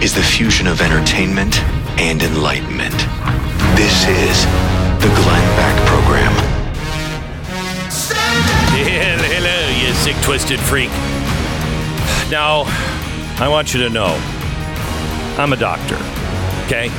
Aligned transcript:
Is 0.05 0.13
the 0.13 0.21
fusion 0.21 0.67
of 0.67 0.81
entertainment 0.81 1.59
and 1.99 2.21
enlightenment. 2.21 2.93
This 3.75 4.05
is 4.05 4.45
the 5.01 5.09
Glenn 5.15 5.47
Beck 5.57 5.87
Program. 5.87 6.31
Yeah, 8.77 9.17
hello, 9.17 9.87
you 9.87 9.91
sick, 9.95 10.15
twisted 10.21 10.59
freak. 10.59 10.91
Now, 12.29 12.65
I 13.43 13.47
want 13.49 13.73
you 13.73 13.81
to 13.81 13.89
know 13.89 14.15
I'm 15.39 15.53
a 15.53 15.57
doctor, 15.57 15.95
okay? 16.65 16.89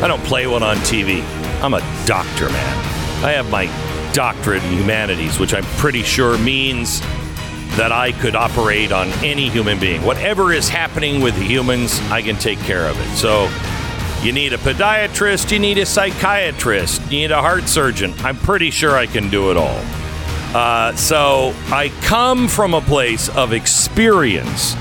I 0.00 0.06
don't 0.06 0.22
play 0.22 0.46
one 0.46 0.62
on 0.62 0.76
TV. 0.76 1.24
I'm 1.60 1.74
a 1.74 1.80
doctor, 2.06 2.48
man. 2.50 3.24
I 3.24 3.32
have 3.32 3.50
my 3.50 3.66
doctorate 4.12 4.62
in 4.62 4.78
humanities, 4.78 5.40
which 5.40 5.54
I'm 5.54 5.64
pretty 5.78 6.04
sure 6.04 6.38
means 6.38 7.00
that 7.76 7.92
I 7.92 8.12
could 8.12 8.36
operate 8.36 8.92
on 8.92 9.08
any 9.24 9.48
human 9.48 9.78
being. 9.78 10.02
Whatever 10.02 10.52
is 10.52 10.68
happening 10.68 11.20
with 11.20 11.36
humans, 11.36 12.00
I 12.10 12.22
can 12.22 12.36
take 12.36 12.58
care 12.60 12.86
of 12.86 12.98
it. 12.98 13.16
So, 13.16 13.50
you 14.24 14.32
need 14.32 14.54
a 14.54 14.56
podiatrist, 14.56 15.52
you 15.52 15.58
need 15.58 15.76
a 15.76 15.84
psychiatrist, 15.84 17.02
you 17.12 17.18
need 17.18 17.30
a 17.30 17.42
heart 17.42 17.68
surgeon. 17.68 18.14
I'm 18.20 18.36
pretty 18.36 18.70
sure 18.70 18.96
I 18.96 19.06
can 19.06 19.28
do 19.28 19.50
it 19.50 19.58
all. 19.58 19.80
Uh, 20.54 20.94
so 20.94 21.52
I 21.66 21.90
come 22.02 22.48
from 22.48 22.72
a 22.74 22.80
place 22.80 23.28
of 23.28 23.52
experience, 23.52 24.74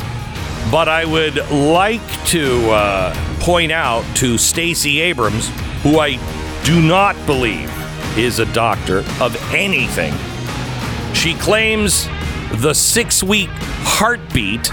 but 0.72 0.88
I 0.88 1.04
would 1.04 1.36
like 1.50 2.26
to 2.28 2.70
uh, 2.70 3.40
point 3.42 3.72
out 3.74 4.06
to 4.18 4.38
Stacey 4.38 5.02
Abrams, 5.02 5.50
who 5.82 6.00
I 6.00 6.18
do 6.64 6.82
not 6.82 7.18
believe 7.26 7.70
is 8.18 8.40
a 8.40 8.46
doctor 8.54 9.00
of 9.20 9.36
anything. 9.52 10.14
She 11.14 11.34
claims 11.34 12.08
the 12.58 12.74
six 12.74 13.24
week 13.24 13.50
heartbeat 13.52 14.72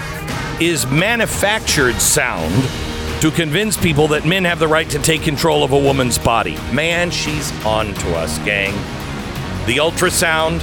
is 0.61 0.85
manufactured 0.87 1.95
sound 1.95 2.53
to 3.21 3.31
convince 3.31 3.75
people 3.75 4.07
that 4.07 4.25
men 4.25 4.45
have 4.45 4.59
the 4.59 4.67
right 4.67 4.89
to 4.89 4.99
take 4.99 5.21
control 5.21 5.63
of 5.63 5.71
a 5.71 5.77
woman's 5.77 6.17
body. 6.17 6.55
Man, 6.71 7.11
she's 7.11 7.51
on 7.65 7.93
to 7.93 8.15
us, 8.15 8.37
gang. 8.39 8.73
The 9.65 9.77
ultrasound, 9.77 10.61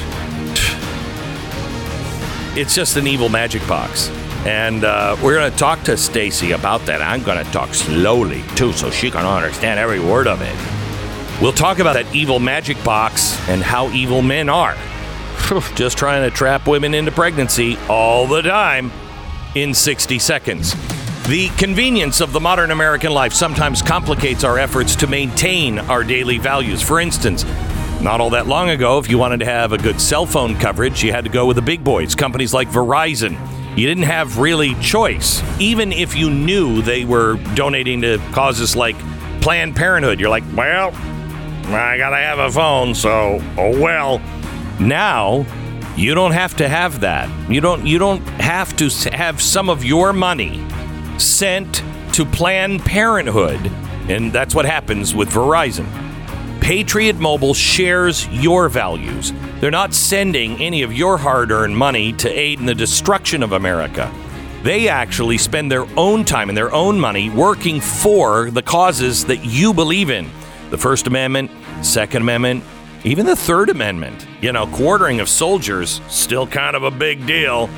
it's 2.57 2.75
just 2.75 2.97
an 2.97 3.07
evil 3.07 3.29
magic 3.29 3.67
box. 3.69 4.09
And 4.47 4.85
uh, 4.85 5.17
we're 5.23 5.35
going 5.35 5.51
to 5.51 5.59
talk 5.59 5.83
to 5.85 5.97
Stacey 5.97 6.53
about 6.53 6.87
that. 6.87 7.03
I'm 7.03 7.23
going 7.23 7.45
to 7.45 7.53
talk 7.53 7.75
slowly 7.75 8.43
too, 8.55 8.73
so 8.73 8.91
she 8.91 9.11
can 9.11 9.27
understand 9.27 9.79
every 9.79 10.01
word 10.01 10.27
of 10.27 10.41
it. 10.43 11.43
We'll 11.43 11.53
talk 11.53 11.79
about 11.81 11.95
that 11.95 12.13
evil 12.15 12.39
magic 12.39 12.83
box 12.83 13.37
and 13.49 13.63
how 13.63 13.91
evil 13.91 14.23
men 14.23 14.49
are. 14.49 14.77
Just 15.75 15.97
trying 15.97 16.29
to 16.29 16.35
trap 16.35 16.67
women 16.67 16.95
into 16.95 17.11
pregnancy 17.11 17.79
all 17.89 18.27
the 18.27 18.43
time 18.43 18.91
in 19.55 19.73
60 19.73 20.19
seconds. 20.19 20.75
The 21.27 21.49
convenience 21.57 22.21
of 22.21 22.33
the 22.33 22.41
modern 22.41 22.71
American 22.71 23.13
life 23.13 23.33
sometimes 23.33 23.81
complicates 23.81 24.45
our 24.45 24.59
efforts 24.59 24.95
to 24.97 25.07
maintain 25.07 25.79
our 25.79 26.05
daily 26.05 26.39
values. 26.39 26.83
For 26.83 27.01
instance, 27.01 27.45
not 28.03 28.21
all 28.21 28.31
that 28.31 28.47
long 28.47 28.71
ago, 28.71 28.99
if 28.99 29.09
you 29.09 29.19
wanted 29.19 29.41
to 29.41 29.47
have 29.47 29.73
a 29.73 29.79
good 29.79 30.01
cell 30.01 30.27
phone 30.27 30.57
coverage, 30.57 31.03
you 31.03 31.13
had 31.13 31.25
to 31.25 31.31
go 31.31 31.47
with 31.47 31.57
the 31.57 31.63
big 31.63 31.83
boys, 31.83 32.15
companies 32.15 32.53
like 32.53 32.69
Verizon. 32.69 33.39
You 33.77 33.87
didn't 33.87 34.05
have 34.05 34.39
really 34.39 34.75
choice, 34.77 35.43
even 35.61 35.93
if 35.93 36.15
you 36.15 36.31
knew 36.31 36.83
they 36.83 37.05
were 37.05 37.37
donating 37.55 38.03
to 38.03 38.19
causes 38.33 38.77
like 38.77 38.97
Planned 39.41 39.77
Parenthood. 39.77 40.21
You're 40.21 40.31
like, 40.31 40.45
well, 40.55 40.93
I 41.75 41.97
gotta 41.97 42.17
have 42.17 42.39
a 42.39 42.51
phone, 42.51 42.95
so 42.95 43.43
oh 43.57 43.81
well. 43.81 44.21
Now 44.81 45.47
you 45.97 46.15
don't 46.15 46.33
have 46.33 46.57
to 46.59 46.69
have 46.69 47.01
that. 47.01 47.29
You 47.51 47.61
don't. 47.61 47.85
You 47.85 47.99
don't 47.99 48.21
have 48.41 48.77
to 48.77 48.89
have 49.13 49.43
some 49.43 49.69
of 49.69 49.85
your 49.85 50.13
money 50.13 50.65
sent 51.19 51.83
to 52.13 52.25
Planned 52.25 52.85
Parenthood, 52.85 53.61
and 54.09 54.33
that's 54.33 54.55
what 54.55 54.65
happens 54.65 55.15
with 55.15 55.29
Verizon. 55.29 55.87
Patriot 56.61 57.17
Mobile 57.17 57.55
shares 57.55 58.29
your 58.29 58.69
values. 58.69 59.33
They're 59.61 59.71
not 59.71 59.93
sending 59.93 60.61
any 60.61 60.83
of 60.83 60.93
your 60.93 61.19
hard 61.19 61.51
earned 61.51 61.77
money 61.77 62.13
to 62.15 62.29
aid 62.29 62.61
in 62.61 62.67
the 62.67 62.75
destruction 62.75 63.43
of 63.43 63.53
America. 63.53 64.13
They 64.63 64.89
actually 64.89 65.39
spend 65.39 65.71
their 65.71 65.87
own 65.99 66.25
time 66.25 66.49
and 66.49 66.57
their 66.57 66.73
own 66.73 67.01
money 67.01 67.31
working 67.31 67.81
for 67.81 68.51
the 68.51 68.63
causes 68.63 69.25
that 69.27 69.45
you 69.45 69.73
believe 69.73 70.11
in 70.11 70.31
the 70.71 70.79
First 70.79 71.07
Amendment, 71.07 71.51
Second 71.83 72.23
Amendment, 72.23 72.63
even 73.05 73.27
the 73.27 73.37
Third 73.37 73.71
Amendment. 73.71 74.27
You 74.41 74.53
know, 74.53 74.67
quartering 74.67 75.21
of 75.21 75.29
soldiers, 75.29 76.01
still 76.09 76.47
kind 76.47 76.77
of 76.77 76.83
a 76.83 76.91
big 76.91 77.27
deal. 77.27 77.71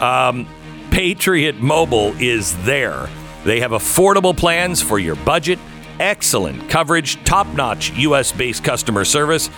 Um, 0.00 0.46
Patriot 0.90 1.56
Mobile 1.56 2.14
is 2.20 2.56
there. 2.64 3.08
They 3.44 3.60
have 3.60 3.72
affordable 3.72 4.36
plans 4.36 4.80
for 4.80 4.98
your 4.98 5.16
budget, 5.16 5.58
excellent 6.00 6.68
coverage, 6.70 7.22
top 7.24 7.46
notch 7.48 7.92
US 7.98 8.32
based 8.32 8.64
customer 8.64 9.04
service, 9.04 9.50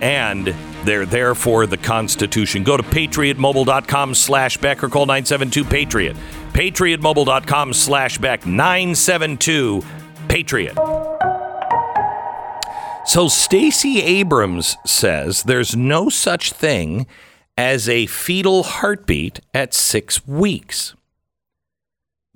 and 0.00 0.54
they're 0.84 1.06
there 1.06 1.34
for 1.34 1.66
the 1.66 1.76
Constitution. 1.76 2.62
Go 2.62 2.76
to 2.76 2.82
patriotmobile.com 2.82 4.14
slash 4.14 4.56
Beck 4.58 4.82
or 4.82 4.88
call 4.88 5.06
972 5.06 5.64
Patriot. 5.64 6.16
Patriotmobile.com 6.52 7.72
slash 7.72 8.18
Beck 8.18 8.46
972 8.46 9.82
Patriot. 10.28 11.03
So 13.06 13.28
Stacey 13.28 14.00
Abrams 14.02 14.76
says 14.86 15.42
there's 15.42 15.76
no 15.76 16.08
such 16.08 16.52
thing 16.52 17.06
as 17.56 17.88
a 17.88 18.06
fetal 18.06 18.62
heartbeat 18.62 19.40
at 19.52 19.74
six 19.74 20.26
weeks. 20.26 20.94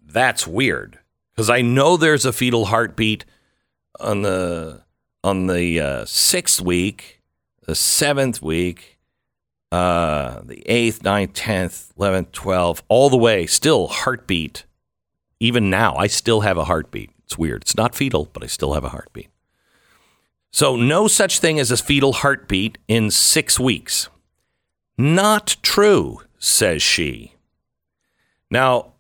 That's 0.01 0.47
weird 0.47 0.99
because 1.35 1.51
I 1.51 1.63
know 1.63 1.97
there's 1.97 2.25
a 2.25 2.33
fetal 2.33 2.67
heartbeat 2.67 3.25
on 3.99 4.23
the 4.23 4.83
on 5.25 5.47
the 5.47 5.81
uh, 5.81 6.05
sixth 6.05 6.61
week, 6.61 7.23
the 7.67 7.75
seventh 7.75 8.41
week, 8.41 8.99
uh, 9.73 10.43
the 10.45 10.63
eighth, 10.67 11.03
ninth, 11.03 11.33
tenth, 11.33 11.93
eleventh, 11.99 12.31
twelfth, 12.33 12.83
all 12.89 13.11
the 13.11 13.17
way. 13.17 13.47
Still 13.47 13.89
heartbeat. 13.89 14.65
Even 15.41 15.71
now, 15.71 15.97
I 15.97 16.07
still 16.07 16.43
have 16.43 16.59
a 16.59 16.65
heartbeat. 16.65 17.11
It's 17.25 17.39
weird. 17.39 17.63
It's 17.63 17.77
not 17.77 17.95
fetal, 17.95 18.29
but 18.33 18.45
I 18.45 18.47
still 18.47 18.75
have 18.75 18.85
a 18.85 18.91
heartbeat. 18.91 19.29
So, 20.51 20.77
no 20.77 21.09
such 21.09 21.41
thing 21.41 21.61
as 21.61 21.71
a 21.71 21.77
fetal 21.77 22.15
heartbeat 22.15 22.79
in 22.89 23.11
six 23.11 23.61
weeks. 23.61 24.09
Not 24.97 25.57
true, 25.63 26.23
says 26.39 26.83
she. 26.83 27.35
Now, 28.51 28.93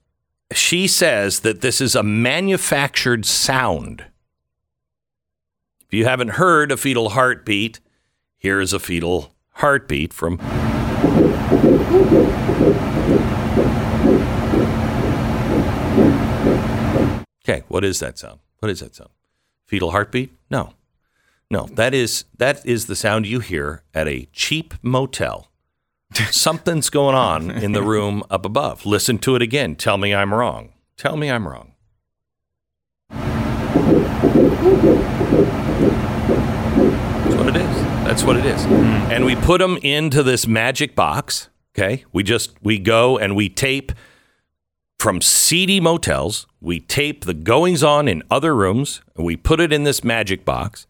she 0.53 0.87
says 0.87 1.41
that 1.41 1.61
this 1.61 1.81
is 1.81 1.95
a 1.95 2.03
manufactured 2.03 3.25
sound. 3.25 4.05
If 5.81 5.95
you 5.95 6.05
haven't 6.05 6.33
heard 6.33 6.71
a 6.71 6.77
fetal 6.77 7.11
heartbeat, 7.11 7.81
here's 8.37 8.73
a 8.75 8.79
fetal 8.79 9.33
heartbeat 9.55 10.13
from. 10.13 10.39
Okay, 17.43 17.65
what 17.69 17.85
is 17.85 18.01
that 18.01 18.19
sound? 18.19 18.41
What 18.59 18.71
is 18.71 18.81
that 18.81 18.95
sound? 18.95 19.11
Fetal 19.65 19.91
heartbeat? 19.91 20.33
No. 20.51 20.75
No, 21.51 21.67
that 21.73 21.95
is 21.95 22.25
that 22.37 22.65
is 22.67 22.87
the 22.87 22.97
sound 22.97 23.27
you 23.27 23.41
hear 23.41 23.83
at 23.95 24.07
a 24.07 24.29
cheap 24.33 24.75
motel. 24.83 25.51
Something's 26.31 26.91
going 26.91 27.15
on 27.15 27.51
in 27.51 27.73
the 27.73 27.83
room 27.83 28.23
up 28.31 28.45
above. 28.45 28.85
Listen 28.85 29.19
to 29.19 29.35
it 29.35 29.43
again. 29.43 29.75
Tell 29.75 29.99
me 29.99 30.15
I'm 30.15 30.33
wrong. 30.35 30.73
Tell 30.97 31.17
me 31.17 31.31
I'm 31.31 31.49
wrong. 31.49 31.73
That's 37.25 37.35
what 37.35 37.49
it 37.49 37.57
is. 37.57 37.77
That's 38.05 38.25
what 38.25 38.37
it 38.37 38.45
is. 38.47 38.65
Hmm. 38.65 38.75
And 39.11 39.25
we 39.25 39.37
put 39.37 39.61
them 39.61 39.79
into 39.83 40.23
this 40.23 40.47
magic 40.47 40.95
box. 40.95 41.49
Okay, 41.75 42.05
we 42.13 42.23
just 42.23 42.53
we 42.63 42.79
go 42.79 43.17
and 43.17 43.35
we 43.37 43.49
tape 43.49 43.93
from 44.99 45.23
seedy 45.23 45.81
motels. 45.81 46.47
We 46.61 46.81
tape 46.81 47.25
the 47.25 47.35
goings 47.35 47.83
on 47.83 48.09
in 48.09 48.23
other 48.31 48.55
rooms. 48.55 49.01
And 49.17 49.25
we 49.25 49.37
put 49.37 49.61
it 49.61 49.73
in 49.73 49.85
this 49.85 50.03
magic 50.03 50.45
box. 50.45 50.87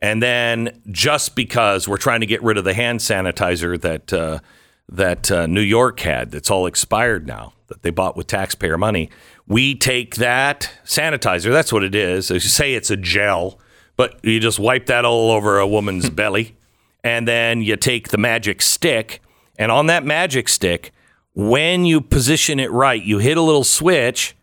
And 0.00 0.22
then 0.22 0.80
just 0.90 1.34
because 1.34 1.88
we're 1.88 1.96
trying 1.96 2.20
to 2.20 2.26
get 2.26 2.42
rid 2.42 2.56
of 2.56 2.64
the 2.64 2.74
hand 2.74 3.00
sanitizer 3.00 3.80
that 3.80 4.12
uh, 4.12 4.38
that 4.88 5.30
uh, 5.30 5.46
New 5.46 5.60
York 5.60 6.00
had, 6.00 6.30
that's 6.30 6.50
all 6.50 6.66
expired 6.66 7.26
now, 7.26 7.52
that 7.66 7.82
they 7.82 7.90
bought 7.90 8.16
with 8.16 8.26
taxpayer 8.26 8.78
money, 8.78 9.10
we 9.46 9.74
take 9.74 10.16
that 10.16 10.70
sanitizer. 10.84 11.50
That's 11.52 11.72
what 11.72 11.82
it 11.82 11.94
is. 11.94 12.30
As 12.30 12.44
you 12.44 12.50
say, 12.50 12.74
it's 12.74 12.90
a 12.90 12.96
gel, 12.96 13.58
but 13.96 14.18
you 14.24 14.40
just 14.40 14.58
wipe 14.58 14.86
that 14.86 15.04
all 15.04 15.30
over 15.30 15.58
a 15.58 15.66
woman's 15.66 16.08
belly, 16.10 16.56
and 17.04 17.28
then 17.28 17.62
you 17.62 17.76
take 17.76 18.08
the 18.08 18.18
magic 18.18 18.62
stick, 18.62 19.20
and 19.58 19.70
on 19.70 19.86
that 19.86 20.04
magic 20.04 20.48
stick, 20.48 20.92
when 21.34 21.84
you 21.84 22.00
position 22.00 22.58
it 22.58 22.70
right, 22.70 23.02
you 23.02 23.18
hit 23.18 23.36
a 23.36 23.42
little 23.42 23.64
switch, 23.64 24.36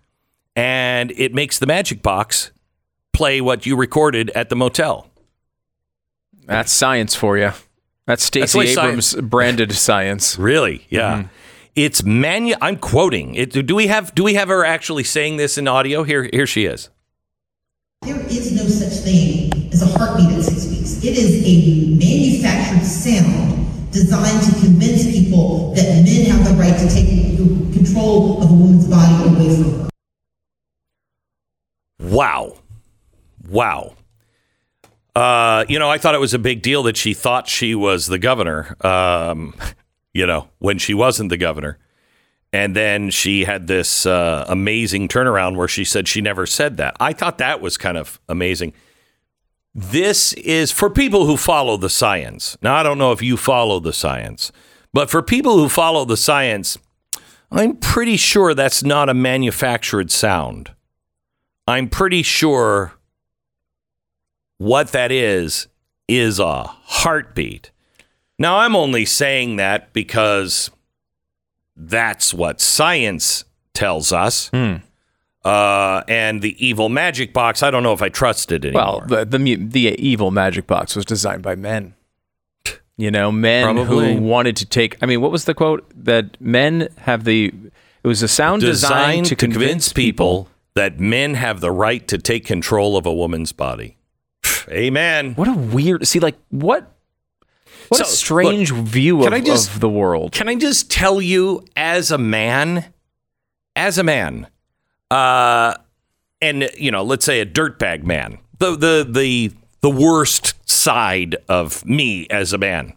and 0.56 1.12
it 1.12 1.34
makes 1.34 1.60
the 1.60 1.66
magic 1.66 2.02
box 2.02 2.52
play 3.14 3.42
what 3.42 3.66
you 3.66 3.76
recorded 3.76 4.30
at 4.32 4.50
the 4.50 4.56
motel. 4.56 5.10
That's 6.48 6.72
science 6.72 7.16
for 7.16 7.38
you. 7.38 7.52
That's 8.08 8.24
Stacey 8.24 8.58
why 8.58 8.66
sci- 8.66 8.80
Abrams 8.82 9.16
branded 9.16 9.72
science. 9.88 10.38
Really? 10.38 10.80
Mm-hmm. 10.80 10.96
Yeah. 10.96 11.24
It's 11.76 12.04
manu. 12.04 12.54
I'm 12.62 12.78
quoting. 12.78 13.36
It, 13.36 13.52
do 13.52 13.76
we 13.76 13.88
have 13.88 14.16
Do 14.16 14.24
we 14.24 14.36
have 14.36 14.48
her 14.48 14.64
actually 14.64 15.04
saying 15.04 15.38
this 15.38 15.58
in 15.58 15.68
audio? 15.68 16.04
Here, 16.04 16.30
here 16.32 16.48
she 16.48 16.66
is. 16.66 16.90
There 18.04 18.20
is 18.28 18.52
no 18.54 18.64
such 18.68 19.04
thing 19.04 19.70
as 19.74 19.82
a 19.82 19.98
heartbeat 19.98 20.38
at 20.38 20.44
six 20.44 20.68
weeks. 20.68 21.04
It 21.04 21.18
is 21.18 21.44
a 21.44 21.96
manufactured 21.98 22.86
sound 22.86 23.92
designed 23.92 24.44
to 24.46 24.60
convince 24.62 25.06
people 25.12 25.74
that 25.74 26.04
men 26.06 26.26
have 26.28 26.46
the 26.46 26.54
right 26.54 26.78
to 26.78 26.88
take 26.94 27.36
control 27.74 28.42
of 28.44 28.50
a 28.52 28.54
woman's 28.54 28.88
body 28.88 29.30
away 29.30 29.56
from 29.56 29.80
her. 29.82 29.90
Wow, 32.00 32.58
wow. 33.50 33.96
Uh, 35.16 35.64
you 35.70 35.80
know, 35.80 35.90
I 35.90 35.98
thought 35.98 36.14
it 36.14 36.20
was 36.20 36.34
a 36.34 36.40
big 36.40 36.62
deal 36.62 36.84
that 36.84 36.98
she 36.98 37.14
thought 37.14 37.48
she 37.48 37.74
was 37.74 38.08
the 38.08 38.20
governor. 38.20 38.76
Um, 38.86 39.56
you 40.16 40.26
know, 40.26 40.48
when 40.60 40.78
she 40.78 40.94
wasn't 40.94 41.30
the 41.30 41.38
governor. 41.38 41.78
And 42.54 42.74
then 42.74 43.10
she 43.10 43.44
had 43.44 43.68
this 43.68 44.06
uh, 44.06 44.46
amazing 44.48 45.10
turnaround 45.10 45.58
where 45.58 45.68
she 45.68 45.84
said 45.84 46.08
she 46.08 46.22
never 46.22 46.46
said 46.46 46.78
that. 46.78 46.96
I 47.02 47.12
thought 47.12 47.38
that 47.40 47.60
was 47.60 47.78
kind 47.78 47.98
of 47.98 48.20
amazing. 48.30 48.72
This 49.74 50.32
is 50.34 50.72
for 50.72 50.90
people 50.90 51.26
who 51.26 51.36
follow 51.36 51.76
the 51.76 51.90
science. 51.90 52.58
Now, 52.62 52.76
I 52.76 52.84
don't 52.84 52.98
know 52.98 53.12
if 53.12 53.22
you 53.22 53.36
follow 53.36 53.82
the 53.82 53.92
science, 53.92 54.54
but 54.94 55.10
for 55.10 55.22
people 55.22 55.58
who 55.58 55.68
follow 55.68 56.06
the 56.06 56.16
science, 56.16 56.78
I'm 57.52 57.76
pretty 57.76 58.16
sure 58.16 58.54
that's 58.54 58.84
not 58.84 59.10
a 59.10 59.14
manufactured 59.14 60.12
sound. 60.12 60.72
I'm 61.68 61.90
pretty 61.90 62.24
sure 62.24 62.94
what 64.58 64.92
that 64.92 65.12
is 65.12 65.68
is 66.08 66.40
a 66.40 66.64
heartbeat. 66.64 67.72
Now, 68.38 68.58
I'm 68.58 68.76
only 68.76 69.06
saying 69.06 69.56
that 69.58 69.94
because 69.94 70.70
that's 71.76 72.34
what 72.34 72.62
science 72.62 73.46
tells 73.74 74.12
us. 74.12 74.52
Uh, 75.44 76.04
and 76.08 76.42
the 76.42 76.56
evil 76.66 76.90
magic 76.90 77.32
box, 77.34 77.62
I 77.62 77.70
don't 77.70 77.84
know 77.84 77.94
if 77.94 78.02
I 78.02 78.10
trust 78.10 78.52
it 78.52 78.66
anymore. 78.66 79.06
Well, 79.08 79.26
the, 79.26 79.38
the 79.38 79.56
the 79.56 79.96
evil 80.04 80.32
magic 80.32 80.66
box 80.66 80.96
was 80.96 81.06
designed 81.06 81.44
by 81.44 81.56
men. 81.56 81.94
You 82.98 83.12
know, 83.12 83.32
men 83.32 83.76
Probably. 83.76 84.16
who 84.16 84.22
wanted 84.22 84.56
to 84.58 84.66
take. 84.66 84.98
I 85.04 85.06
mean, 85.06 85.22
what 85.22 85.32
was 85.32 85.46
the 85.46 85.54
quote 85.54 85.86
that 85.96 86.40
men 86.42 86.88
have 87.00 87.26
the? 87.26 87.54
It 88.04 88.08
was 88.08 88.24
a 88.24 88.28
sound 88.28 88.62
designed 88.62 89.26
designed 89.26 89.26
to 89.28 89.36
convince 89.36 89.92
people. 89.94 90.48
that 90.76 91.00
men 91.00 91.34
have 91.36 91.60
the 91.60 91.72
right 91.72 92.08
to 92.08 92.18
take 92.18 92.46
control 92.46 92.96
of 92.98 93.06
a 93.06 93.14
woman's 93.14 93.52
body. 93.52 93.98
Amen. 94.70 95.34
What 95.36 95.48
a 95.48 95.54
weird. 95.54 96.08
See, 96.08 96.20
like 96.20 96.36
what? 96.50 96.92
What 97.90 98.02
a 98.02 98.06
strange 98.06 98.72
look, 98.72 98.86
view 98.86 99.26
of, 99.26 99.44
just- 99.44 99.74
of 99.76 99.80
the 99.80 99.90
world. 99.90 100.32
Can 100.32 100.50
I 100.50 100.56
just 100.56 100.90
tell 100.90 101.22
you, 101.22 101.64
as 101.76 102.12
a 102.12 102.18
man, 102.18 102.86
as 103.76 103.98
a 103.98 104.04
man, 104.04 104.48
uh, 105.12 105.76
and 106.42 106.70
you 106.78 106.92
know, 106.92 107.04
let's 107.04 107.26
say 107.26 107.40
a 107.42 107.46
dirtbag 107.46 108.04
man, 108.04 108.40
the 108.60 108.72
the 108.76 109.08
the 109.10 109.52
the 109.82 109.90
worst 109.90 110.56
side 110.68 111.36
of 111.48 111.86
me 111.86 112.28
as 112.30 112.54
a 112.54 112.58
man. 112.58 112.94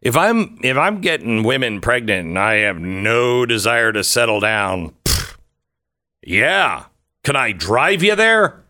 If 0.00 0.16
I'm 0.16 0.58
if 0.62 0.76
I'm 0.76 1.00
getting 1.00 1.42
women 1.42 1.80
pregnant 1.80 2.28
and 2.28 2.38
I 2.38 2.54
have 2.58 2.78
no 2.78 3.44
desire 3.44 3.92
to 3.92 4.04
settle 4.04 4.38
down, 4.38 4.94
pfft, 5.04 5.36
yeah, 6.22 6.84
can 7.24 7.34
I 7.34 7.50
drive 7.50 8.02
you 8.04 8.14
there? 8.14 8.62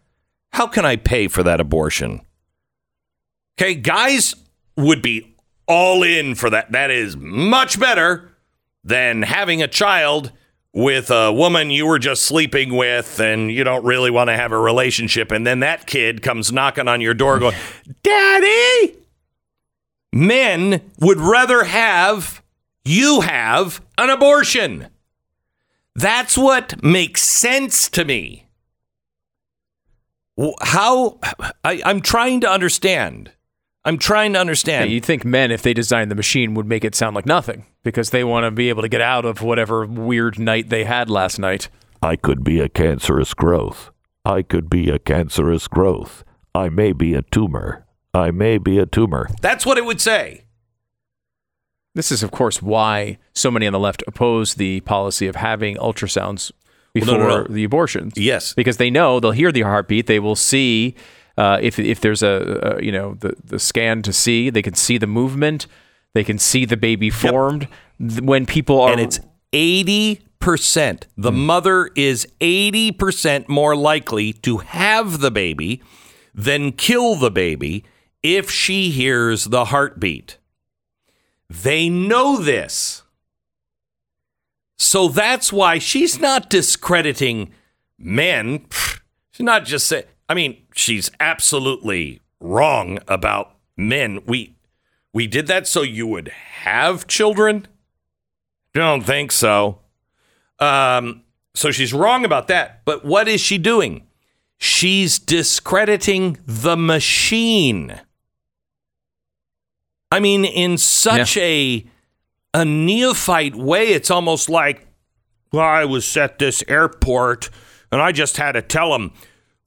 How 0.52 0.66
can 0.66 0.84
I 0.84 0.96
pay 0.96 1.28
for 1.28 1.42
that 1.42 1.60
abortion? 1.60 2.20
Okay, 3.60 3.74
guys 3.74 4.34
would 4.76 5.02
be 5.02 5.36
all 5.66 6.02
in 6.02 6.34
for 6.34 6.50
that. 6.50 6.72
That 6.72 6.90
is 6.90 7.16
much 7.16 7.78
better 7.78 8.36
than 8.84 9.22
having 9.22 9.62
a 9.62 9.68
child 9.68 10.32
with 10.72 11.10
a 11.10 11.32
woman 11.32 11.70
you 11.70 11.86
were 11.86 11.98
just 11.98 12.22
sleeping 12.22 12.74
with 12.76 13.18
and 13.20 13.50
you 13.50 13.64
don't 13.64 13.84
really 13.84 14.10
want 14.10 14.28
to 14.28 14.36
have 14.36 14.52
a 14.52 14.58
relationship. 14.58 15.32
And 15.32 15.46
then 15.46 15.60
that 15.60 15.86
kid 15.86 16.22
comes 16.22 16.52
knocking 16.52 16.88
on 16.88 17.00
your 17.00 17.14
door 17.14 17.38
going, 17.38 17.56
Daddy! 18.02 18.96
Men 20.12 20.80
would 21.00 21.18
rather 21.18 21.64
have 21.64 22.42
you 22.84 23.20
have 23.20 23.82
an 23.98 24.08
abortion. 24.08 24.88
That's 25.94 26.38
what 26.38 26.82
makes 26.82 27.22
sense 27.22 27.88
to 27.90 28.04
me. 28.04 28.47
W- 30.38 30.54
How 30.62 31.18
I, 31.62 31.82
I'm 31.84 32.00
trying 32.00 32.40
to 32.40 32.48
understand. 32.50 33.32
I'm 33.84 33.98
trying 33.98 34.32
to 34.32 34.36
Yeah, 34.38 34.40
understand. 34.40 34.90
you'd 34.90 35.04
think 35.04 35.24
men, 35.24 35.50
if 35.50 35.62
they 35.62 35.74
designed 35.74 36.10
the 36.10 36.14
machine, 36.14 36.54
would 36.54 36.66
make 36.66 36.84
it 36.84 36.94
sound 36.94 37.14
like 37.16 37.26
nothing 37.26 37.66
because 37.82 38.10
they 38.10 38.24
want 38.24 38.44
to 38.44 38.50
be 38.50 38.68
able 38.70 38.82
to 38.82 38.88
get 38.88 39.00
out 39.00 39.24
of 39.24 39.42
whatever 39.42 39.84
weird 39.86 40.38
night 40.38 40.68
they 40.70 40.84
had 40.84 41.10
last 41.10 41.38
night. 41.38 41.68
I 42.02 42.16
could 42.16 42.44
be 42.44 42.60
a 42.60 42.68
cancerous 42.68 43.34
growth. 43.34 43.90
I 44.24 44.42
could 44.42 44.70
be 44.70 44.88
a 44.90 44.98
cancerous 44.98 45.68
growth. 45.68 46.22
I 46.54 46.68
may 46.68 46.92
be 46.92 47.14
a 47.14 47.22
tumor. 47.22 47.86
I 48.14 48.30
may 48.30 48.58
be 48.58 48.78
a 48.78 48.86
tumor. 48.86 49.28
That's 49.40 49.64
what 49.66 49.78
it 49.78 49.84
would 49.84 50.00
say. 50.00 50.44
This 51.94 52.12
is, 52.12 52.22
of 52.22 52.30
course, 52.30 52.60
why 52.62 53.18
so 53.34 53.50
many 53.50 53.66
on 53.66 53.72
the 53.72 53.78
left 53.78 54.04
oppose 54.06 54.54
the 54.54 54.80
policy 54.80 55.26
of 55.26 55.36
having 55.36 55.76
ultrasounds 55.76 56.52
Well, 56.94 57.04
before 57.04 57.18
no, 57.18 57.28
no, 57.28 57.42
no. 57.42 57.54
the 57.54 57.64
abortions. 57.64 58.14
Yes. 58.16 58.54
because 58.54 58.76
they 58.78 58.90
know 58.90 59.20
they'll 59.20 59.30
hear 59.32 59.52
the 59.52 59.62
heartbeat. 59.62 60.06
They 60.06 60.18
will 60.18 60.36
see 60.36 60.94
uh, 61.36 61.58
if 61.60 61.78
if 61.78 62.00
there's 62.00 62.22
a, 62.22 62.76
a 62.78 62.82
you 62.84 62.90
know 62.92 63.14
the 63.14 63.34
the 63.44 63.58
scan 63.58 64.02
to 64.02 64.12
see. 64.12 64.50
They 64.50 64.62
can 64.62 64.74
see 64.74 64.98
the 64.98 65.06
movement. 65.06 65.66
They 66.14 66.24
can 66.24 66.38
see 66.38 66.64
the 66.64 66.76
baby 66.76 67.10
formed. 67.10 67.68
Th- 68.00 68.20
When 68.22 68.46
people 68.46 68.80
are 68.80 68.90
and 68.92 69.00
it's 69.00 69.20
80%. 69.52 71.02
The 71.16 71.32
mother 71.32 71.90
is 71.94 72.26
80% 72.40 73.48
more 73.48 73.76
likely 73.76 74.32
to 74.34 74.58
have 74.58 75.20
the 75.20 75.30
baby 75.30 75.82
than 76.34 76.72
kill 76.72 77.16
the 77.16 77.30
baby 77.30 77.84
if 78.22 78.50
she 78.50 78.90
hears 78.90 79.44
the 79.44 79.66
heartbeat. 79.66 80.38
They 81.50 81.88
know 81.88 82.36
this. 82.38 83.02
So 84.78 85.08
that's 85.08 85.52
why 85.52 85.78
she's 85.78 86.20
not 86.20 86.48
discrediting 86.48 87.52
men. 87.98 88.66
She's 89.32 89.44
not 89.44 89.64
just 89.64 89.86
saying, 89.86 90.04
I 90.28 90.34
mean, 90.34 90.62
she's 90.74 91.10
absolutely 91.20 92.20
wrong 92.40 92.98
about 93.08 93.54
men. 93.76 94.20
We 94.26 94.54
we 95.12 95.26
did 95.26 95.46
that 95.48 95.66
so 95.66 95.82
you 95.82 96.06
would 96.06 96.28
have 96.28 97.06
children? 97.06 97.66
Don't 98.74 99.02
think 99.02 99.32
so. 99.32 99.80
Um, 100.60 101.22
so 101.54 101.70
she's 101.70 101.92
wrong 101.92 102.24
about 102.24 102.48
that. 102.48 102.84
But 102.84 103.04
what 103.04 103.26
is 103.26 103.40
she 103.40 103.58
doing? 103.58 104.06
She's 104.58 105.18
discrediting 105.18 106.38
the 106.46 106.76
machine. 106.76 108.00
I 110.10 110.20
mean, 110.20 110.44
in 110.44 110.78
such 110.78 111.36
a 111.36 111.84
a 112.58 112.64
neophyte 112.64 113.56
way, 113.56 113.88
it's 113.88 114.10
almost 114.10 114.48
like, 114.48 114.86
well, 115.52 115.64
I 115.64 115.84
was 115.84 116.16
at 116.16 116.38
this 116.38 116.62
airport 116.68 117.50
and 117.90 118.00
I 118.00 118.12
just 118.12 118.36
had 118.36 118.52
to 118.52 118.62
tell 118.62 118.94
him, 118.94 119.12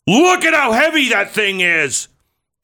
look 0.08 0.44
at 0.44 0.54
how 0.54 0.72
heavy 0.72 1.10
that 1.10 1.32
thing 1.32 1.62
is. 1.62 2.08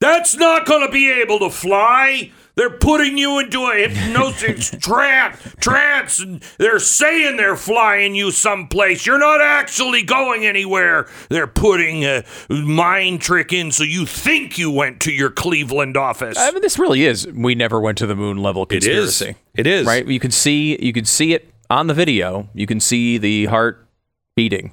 That's 0.00 0.36
not 0.36 0.66
going 0.66 0.86
to 0.86 0.92
be 0.92 1.10
able 1.10 1.40
to 1.40 1.50
fly. 1.50 2.30
They're 2.58 2.70
putting 2.70 3.16
you 3.16 3.38
into 3.38 3.66
a 3.66 3.86
hypnosis 3.88 4.70
trance, 4.80 5.54
trance, 5.60 6.18
and 6.18 6.42
they're 6.58 6.80
saying 6.80 7.36
they're 7.36 7.54
flying 7.54 8.16
you 8.16 8.32
someplace. 8.32 9.06
You're 9.06 9.20
not 9.20 9.40
actually 9.40 10.02
going 10.02 10.44
anywhere. 10.44 11.06
They're 11.28 11.46
putting 11.46 12.02
a 12.02 12.24
mind 12.50 13.20
trick 13.20 13.52
in 13.52 13.70
so 13.70 13.84
you 13.84 14.06
think 14.06 14.58
you 14.58 14.72
went 14.72 14.98
to 15.02 15.12
your 15.12 15.30
Cleveland 15.30 15.96
office. 15.96 16.36
I 16.36 16.50
mean, 16.50 16.60
this 16.60 16.80
really 16.80 17.04
is. 17.04 17.28
We 17.28 17.54
never 17.54 17.80
went 17.80 17.96
to 17.98 18.08
the 18.08 18.16
moon 18.16 18.38
level 18.38 18.66
conspiracy. 18.66 19.24
It 19.24 19.28
is. 19.28 19.36
It 19.54 19.66
is. 19.68 19.86
right. 19.86 20.04
You 20.04 20.18
can 20.18 20.32
see. 20.32 20.76
You 20.84 20.92
can 20.92 21.04
see 21.04 21.34
it 21.34 21.54
on 21.70 21.86
the 21.86 21.94
video. 21.94 22.48
You 22.54 22.66
can 22.66 22.80
see 22.80 23.18
the 23.18 23.44
heart 23.44 23.86
beating. 24.34 24.72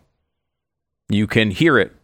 You 1.07 1.27
can 1.27 1.51
hear 1.51 1.77
it. 1.77 1.95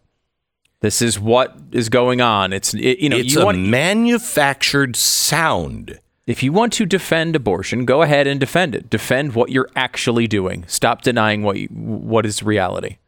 This 0.82 1.00
is 1.00 1.18
what 1.18 1.56
is 1.70 1.88
going 1.88 2.20
on. 2.20 2.52
It's 2.52 2.74
it, 2.74 2.98
you 2.98 3.08
know 3.08 3.16
it's 3.16 3.34
you 3.34 3.40
a 3.40 3.44
want 3.44 3.58
manufactured 3.58 4.96
sound. 4.96 5.98
if 6.26 6.42
you 6.42 6.52
want 6.52 6.72
to 6.74 6.86
defend 6.86 7.34
abortion, 7.34 7.84
go 7.84 8.02
ahead 8.02 8.26
and 8.26 8.38
defend 8.38 8.74
it. 8.74 8.90
Defend 8.90 9.34
what 9.34 9.50
you're 9.50 9.70
actually 9.74 10.26
doing. 10.26 10.64
Stop 10.66 11.02
denying 11.02 11.42
what 11.42 11.56
you, 11.56 11.68
what 11.68 12.26
is 12.26 12.42
reality. 12.42 12.98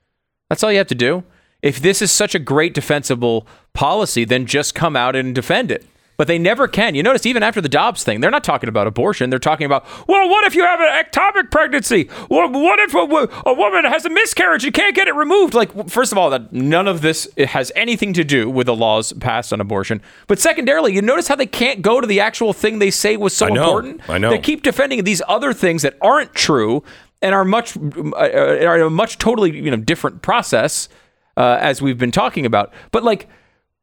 That's 0.48 0.62
all 0.62 0.70
you 0.70 0.78
have 0.78 0.86
to 0.88 0.94
do. 0.94 1.24
If 1.62 1.80
this 1.80 2.00
is 2.00 2.12
such 2.12 2.34
a 2.34 2.38
great 2.38 2.74
defensible 2.74 3.46
policy, 3.72 4.24
then 4.24 4.46
just 4.46 4.74
come 4.74 4.96
out 4.96 5.16
and 5.16 5.34
defend 5.34 5.70
it. 5.70 5.84
But 6.16 6.28
they 6.28 6.38
never 6.38 6.68
can. 6.68 6.94
You 6.94 7.02
notice 7.02 7.26
even 7.26 7.42
after 7.42 7.60
the 7.60 7.68
Dobbs 7.68 8.04
thing, 8.04 8.20
they're 8.20 8.30
not 8.30 8.44
talking 8.44 8.68
about 8.68 8.86
abortion. 8.86 9.30
They're 9.30 9.38
talking 9.38 9.66
about, 9.66 9.84
well, 10.06 10.28
what 10.28 10.44
if 10.44 10.54
you 10.54 10.64
have 10.64 10.80
an 10.80 10.86
ectopic 11.04 11.50
pregnancy? 11.50 12.08
Well, 12.30 12.50
what 12.50 12.78
if 12.78 12.94
a, 12.94 13.48
a 13.48 13.54
woman 13.54 13.84
has 13.84 14.04
a 14.04 14.10
miscarriage 14.10 14.64
and 14.64 14.72
can't 14.72 14.94
get 14.94 15.08
it 15.08 15.14
removed? 15.14 15.54
Like, 15.54 15.88
first 15.88 16.12
of 16.12 16.18
all, 16.18 16.30
that 16.30 16.52
none 16.52 16.86
of 16.86 17.00
this 17.00 17.28
has 17.36 17.72
anything 17.74 18.12
to 18.12 18.22
do 18.24 18.48
with 18.48 18.66
the 18.66 18.76
laws 18.76 19.12
passed 19.14 19.52
on 19.52 19.60
abortion. 19.60 20.00
But 20.26 20.38
secondarily, 20.38 20.94
you 20.94 21.02
notice 21.02 21.26
how 21.28 21.36
they 21.36 21.46
can't 21.46 21.82
go 21.82 22.00
to 22.00 22.06
the 22.06 22.20
actual 22.20 22.52
thing 22.52 22.78
they 22.78 22.90
say 22.90 23.16
was 23.16 23.36
so 23.36 23.46
I 23.46 23.50
know. 23.50 23.62
important. 23.64 24.08
I 24.08 24.18
know. 24.18 24.30
They 24.30 24.38
keep 24.38 24.62
defending 24.62 25.02
these 25.04 25.22
other 25.26 25.52
things 25.52 25.82
that 25.82 25.96
aren't 26.00 26.34
true 26.34 26.84
and 27.22 27.34
are 27.34 27.44
much 27.44 27.76
uh, 27.76 28.66
are 28.66 28.82
a 28.82 28.90
much 28.90 29.18
totally 29.18 29.56
you 29.56 29.70
know 29.70 29.78
different 29.78 30.22
process 30.22 30.88
uh, 31.36 31.58
as 31.60 31.82
we've 31.82 31.98
been 31.98 32.12
talking 32.12 32.46
about. 32.46 32.72
But 32.92 33.02
like, 33.02 33.28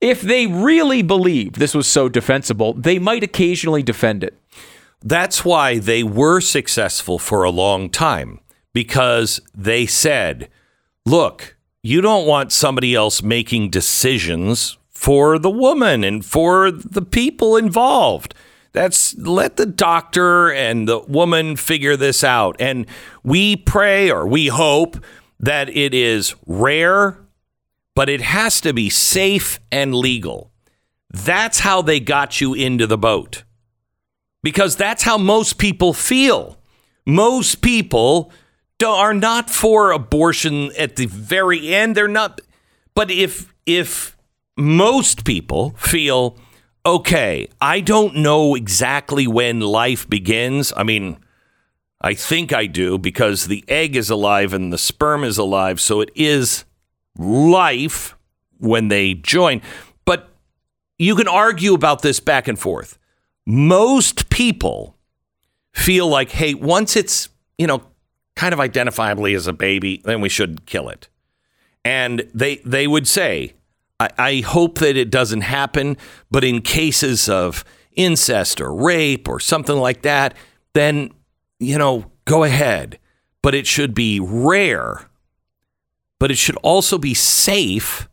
if 0.01 0.21
they 0.21 0.47
really 0.47 1.03
believed 1.03 1.55
this 1.55 1.75
was 1.75 1.87
so 1.87 2.09
defensible, 2.09 2.73
they 2.73 2.99
might 2.99 3.23
occasionally 3.23 3.83
defend 3.83 4.23
it. 4.23 4.37
That's 5.03 5.45
why 5.45 5.77
they 5.77 6.03
were 6.03 6.41
successful 6.41 7.19
for 7.19 7.43
a 7.43 7.51
long 7.51 7.89
time 7.89 8.39
because 8.73 9.39
they 9.55 9.85
said, 9.85 10.49
look, 11.05 11.55
you 11.83 12.01
don't 12.01 12.27
want 12.27 12.51
somebody 12.51 12.93
else 12.93 13.23
making 13.23 13.69
decisions 13.69 14.77
for 14.89 15.39
the 15.39 15.49
woman 15.49 16.03
and 16.03 16.23
for 16.23 16.71
the 16.71 17.01
people 17.01 17.57
involved. 17.57 18.35
That's 18.73 19.17
let 19.17 19.57
the 19.57 19.65
doctor 19.65 20.51
and 20.51 20.87
the 20.87 20.99
woman 20.99 21.55
figure 21.55 21.97
this 21.97 22.23
out. 22.23 22.55
And 22.59 22.85
we 23.23 23.55
pray 23.55 24.09
or 24.09 24.27
we 24.27 24.47
hope 24.47 25.03
that 25.39 25.69
it 25.69 25.93
is 25.93 26.35
rare, 26.45 27.17
but 28.01 28.09
it 28.09 28.21
has 28.21 28.59
to 28.59 28.73
be 28.73 28.89
safe 28.89 29.59
and 29.71 29.93
legal. 29.93 30.51
That's 31.11 31.59
how 31.59 31.83
they 31.83 31.99
got 31.99 32.41
you 32.41 32.55
into 32.55 32.87
the 32.87 32.97
boat 32.97 33.43
because 34.41 34.75
that's 34.75 35.03
how 35.03 35.19
most 35.19 35.59
people 35.59 35.93
feel. 35.93 36.57
Most 37.05 37.61
people 37.61 38.31
are 38.83 39.13
not 39.13 39.51
for 39.51 39.91
abortion 39.91 40.71
at 40.79 40.95
the 40.95 41.05
very 41.05 41.75
end. 41.75 41.95
They're 41.95 42.07
not. 42.07 42.41
But 42.95 43.11
if 43.11 43.53
if 43.67 44.17
most 44.57 45.23
people 45.23 45.75
feel 45.77 46.39
okay, 46.83 47.49
I 47.61 47.81
don't 47.81 48.15
know 48.15 48.55
exactly 48.55 49.27
when 49.27 49.59
life 49.59 50.09
begins. 50.09 50.73
I 50.75 50.81
mean, 50.81 51.17
I 52.01 52.15
think 52.15 52.51
I 52.51 52.65
do 52.65 52.97
because 52.97 53.45
the 53.45 53.63
egg 53.67 53.95
is 53.95 54.09
alive 54.09 54.53
and 54.53 54.73
the 54.73 54.79
sperm 54.79 55.23
is 55.23 55.37
alive, 55.37 55.79
so 55.79 56.01
it 56.01 56.09
is 56.15 56.65
life 57.17 58.15
when 58.57 58.87
they 58.87 59.13
join. 59.13 59.61
But 60.05 60.29
you 60.97 61.15
can 61.15 61.27
argue 61.27 61.73
about 61.73 62.01
this 62.01 62.19
back 62.19 62.47
and 62.47 62.57
forth. 62.57 62.97
Most 63.45 64.29
people 64.29 64.95
feel 65.73 66.07
like, 66.07 66.31
hey, 66.31 66.53
once 66.53 66.95
it's, 66.95 67.29
you 67.57 67.67
know, 67.67 67.83
kind 68.35 68.53
of 68.53 68.59
identifiably 68.59 69.35
as 69.35 69.47
a 69.47 69.53
baby, 69.53 70.01
then 70.05 70.21
we 70.21 70.29
should 70.29 70.65
kill 70.65 70.89
it. 70.89 71.07
And 71.83 72.29
they 72.33 72.57
they 72.57 72.87
would 72.87 73.07
say, 73.07 73.53
I, 73.99 74.09
I 74.17 74.39
hope 74.41 74.79
that 74.79 74.95
it 74.95 75.09
doesn't 75.09 75.41
happen, 75.41 75.97
but 76.29 76.43
in 76.43 76.61
cases 76.61 77.27
of 77.27 77.63
incest 77.93 78.61
or 78.61 78.73
rape 78.73 79.27
or 79.27 79.39
something 79.39 79.75
like 79.77 80.03
that, 80.03 80.35
then, 80.73 81.11
you 81.59 81.77
know, 81.77 82.11
go 82.25 82.43
ahead. 82.43 82.99
But 83.41 83.55
it 83.55 83.65
should 83.65 83.93
be 83.95 84.19
rare, 84.19 85.09
but 86.21 86.29
it 86.29 86.37
should 86.37 86.57
also 86.57 86.99
be 86.99 87.15
safe 87.15 88.07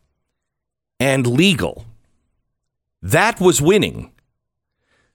and 0.99 1.27
legal. 1.27 1.85
That 3.03 3.39
was 3.39 3.61
winning. 3.61 4.11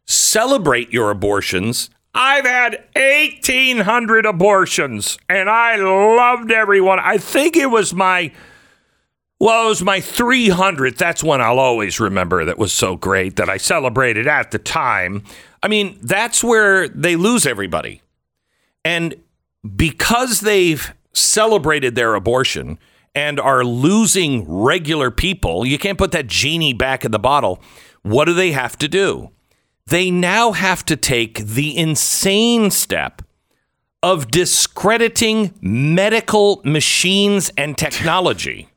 Celebrate 0.04 0.92
your 0.92 1.10
abortions. 1.10 1.90
I've 2.14 2.44
had 2.44 2.84
1,800 2.94 4.26
abortions 4.26 5.18
and 5.28 5.50
I 5.50 5.74
loved 5.74 6.52
everyone. 6.52 7.00
I 7.00 7.18
think 7.18 7.56
it 7.56 7.66
was 7.66 7.92
my, 7.92 8.30
well, 9.40 9.66
it 9.66 9.70
was 9.70 9.82
my 9.82 9.98
300th. 9.98 10.96
That's 10.96 11.24
one 11.24 11.40
I'll 11.40 11.58
always 11.58 11.98
remember 11.98 12.44
that 12.44 12.58
was 12.58 12.72
so 12.72 12.94
great 12.94 13.34
that 13.34 13.48
I 13.48 13.56
celebrated 13.56 14.28
at 14.28 14.52
the 14.52 14.60
time. 14.60 15.24
I 15.64 15.66
mean, 15.66 15.98
that's 16.00 16.44
where 16.44 16.86
they 16.86 17.16
lose 17.16 17.44
everybody. 17.44 18.02
And 18.84 19.16
because 19.74 20.42
they've 20.42 20.94
celebrated 21.14 21.94
their 21.94 22.14
abortion 22.14 22.78
and 23.14 23.38
are 23.38 23.64
losing 23.64 24.44
regular 24.50 25.10
people, 25.10 25.64
you 25.64 25.78
can't 25.78 25.98
put 25.98 26.12
that 26.12 26.26
genie 26.26 26.72
back 26.72 27.04
in 27.04 27.12
the 27.12 27.18
bottle. 27.18 27.62
What 28.02 28.26
do 28.26 28.34
they 28.34 28.52
have 28.52 28.76
to 28.78 28.88
do? 28.88 29.30
They 29.86 30.10
now 30.10 30.52
have 30.52 30.84
to 30.86 30.96
take 30.96 31.38
the 31.38 31.76
insane 31.76 32.70
step 32.70 33.22
of 34.02 34.30
discrediting 34.30 35.54
medical 35.60 36.60
machines 36.64 37.50
and 37.56 37.76
technology. 37.78 38.68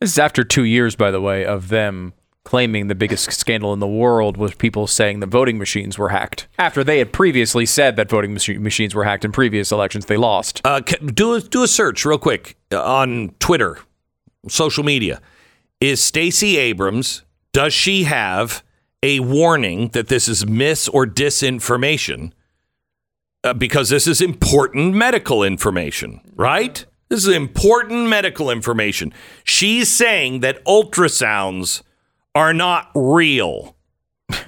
This 0.00 0.12
is 0.12 0.18
after 0.18 0.44
two 0.44 0.64
years, 0.64 0.94
by 0.94 1.10
the 1.10 1.20
way, 1.20 1.44
of 1.44 1.68
them 1.68 2.12
claiming 2.48 2.86
the 2.86 2.94
biggest 2.94 3.30
scandal 3.30 3.74
in 3.74 3.78
the 3.78 3.86
world 3.86 4.38
was 4.38 4.54
people 4.54 4.86
saying 4.86 5.20
the 5.20 5.26
voting 5.26 5.58
machines 5.58 5.98
were 5.98 6.08
hacked. 6.08 6.48
After 6.58 6.82
they 6.82 6.96
had 6.96 7.12
previously 7.12 7.66
said 7.66 7.96
that 7.96 8.08
voting 8.08 8.32
machi- 8.32 8.56
machines 8.56 8.94
were 8.94 9.04
hacked 9.04 9.26
in 9.26 9.32
previous 9.32 9.70
elections, 9.70 10.06
they 10.06 10.16
lost. 10.16 10.62
Uh, 10.64 10.80
do 10.80 11.34
a, 11.34 11.42
do 11.42 11.62
a 11.62 11.68
search 11.68 12.06
real 12.06 12.16
quick 12.16 12.56
uh, 12.72 12.82
on 12.82 13.34
Twitter, 13.38 13.80
social 14.48 14.82
media. 14.82 15.20
Is 15.78 16.02
Stacey 16.02 16.56
Abrams? 16.56 17.22
Does 17.52 17.74
she 17.74 18.04
have 18.04 18.64
a 19.02 19.20
warning 19.20 19.88
that 19.88 20.08
this 20.08 20.26
is 20.26 20.46
mis 20.46 20.88
or 20.88 21.06
disinformation? 21.06 22.32
Uh, 23.44 23.52
because 23.52 23.90
this 23.90 24.06
is 24.06 24.22
important 24.22 24.94
medical 24.94 25.44
information, 25.44 26.22
right? 26.34 26.86
This 27.10 27.26
is 27.26 27.36
important 27.36 28.08
medical 28.08 28.50
information. 28.50 29.12
She's 29.44 29.90
saying 29.90 30.40
that 30.40 30.64
ultrasounds 30.64 31.82
are 32.38 32.54
not 32.54 32.90
real. 32.94 33.74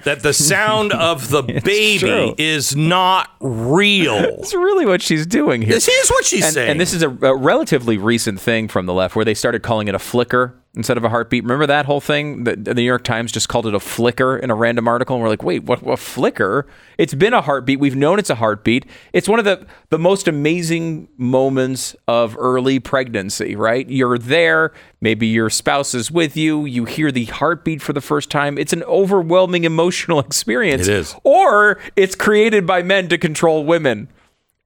That 0.05 0.21
the 0.23 0.33
sound 0.33 0.91
of 0.93 1.29
the 1.29 1.43
baby 1.43 1.97
true. 1.99 2.35
is 2.37 2.75
not 2.75 3.29
real. 3.41 4.15
That's 4.21 4.53
really 4.53 4.85
what 4.85 5.01
she's 5.01 5.27
doing 5.27 5.61
here. 5.61 5.73
This 5.73 5.89
is 5.89 6.09
what 6.09 6.23
she's 6.23 6.45
and, 6.45 6.53
saying. 6.53 6.71
and 6.71 6.79
this 6.79 6.93
is 6.93 7.03
a, 7.03 7.09
a 7.09 7.35
relatively 7.35 7.97
recent 7.97 8.39
thing 8.39 8.69
from 8.69 8.85
the 8.85 8.93
left 8.93 9.15
where 9.15 9.25
they 9.25 9.33
started 9.33 9.61
calling 9.61 9.89
it 9.89 9.95
a 9.95 9.99
flicker 9.99 10.60
instead 10.75 10.95
of 10.95 11.03
a 11.03 11.09
heartbeat. 11.09 11.43
Remember 11.43 11.67
that 11.67 11.85
whole 11.85 11.99
thing? 11.99 12.45
The, 12.45 12.55
the 12.55 12.73
New 12.73 12.81
York 12.81 13.03
Times 13.03 13.31
just 13.31 13.49
called 13.49 13.67
it 13.67 13.73
a 13.73 13.79
flicker 13.79 14.37
in 14.37 14.49
a 14.49 14.55
random 14.55 14.87
article, 14.87 15.15
and 15.15 15.23
we're 15.23 15.29
like, 15.29 15.43
wait, 15.43 15.63
what? 15.63 15.83
What 15.83 15.99
flicker? 15.99 16.65
It's 16.97 17.13
been 17.13 17.33
a 17.33 17.41
heartbeat. 17.41 17.79
We've 17.79 17.95
known 17.95 18.19
it's 18.19 18.29
a 18.29 18.35
heartbeat. 18.35 18.85
It's 19.13 19.27
one 19.27 19.39
of 19.39 19.45
the 19.45 19.65
the 19.89 19.99
most 19.99 20.27
amazing 20.27 21.09
moments 21.17 21.95
of 22.07 22.37
early 22.37 22.79
pregnancy. 22.79 23.55
Right? 23.55 23.89
You're 23.89 24.17
there. 24.17 24.71
Maybe 25.01 25.27
your 25.27 25.49
spouse 25.49 25.93
is 25.93 26.11
with 26.11 26.37
you. 26.37 26.65
You 26.65 26.85
hear 26.85 27.11
the 27.11 27.25
heartbeat 27.25 27.81
for 27.81 27.93
the 27.93 28.01
first 28.01 28.29
time. 28.29 28.57
It's 28.57 28.73
an 28.73 28.83
overwhelming 28.83 29.63
emotional 29.63 30.19
experience. 30.31 30.87
It 30.87 30.93
is. 30.93 31.15
Or 31.23 31.79
it's 31.95 32.15
created 32.15 32.65
by 32.65 32.83
men 32.83 33.09
to 33.09 33.17
control 33.17 33.65
women. 33.65 34.07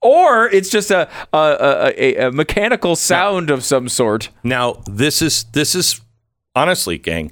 Or 0.01 0.49
it's 0.49 0.69
just 0.69 0.91
a 0.91 1.09
a, 1.33 1.93
a, 1.97 2.15
a, 2.27 2.31
mechanical 2.31 2.95
sound 2.95 3.49
of 3.49 3.63
some 3.63 3.89
sort. 3.89 4.29
Now, 4.43 4.83
this 4.85 5.21
is 5.21 5.45
this 5.45 5.73
is 5.73 6.01
honestly, 6.55 6.97
gang, 6.97 7.31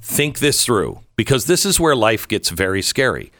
think 0.00 0.38
this 0.38 0.64
through 0.64 1.00
because 1.16 1.46
this 1.46 1.64
is 1.64 1.78
where 1.78 1.96
life 1.96 2.26
gets 2.26 2.50
very 2.50 2.82
scary. 2.82 3.30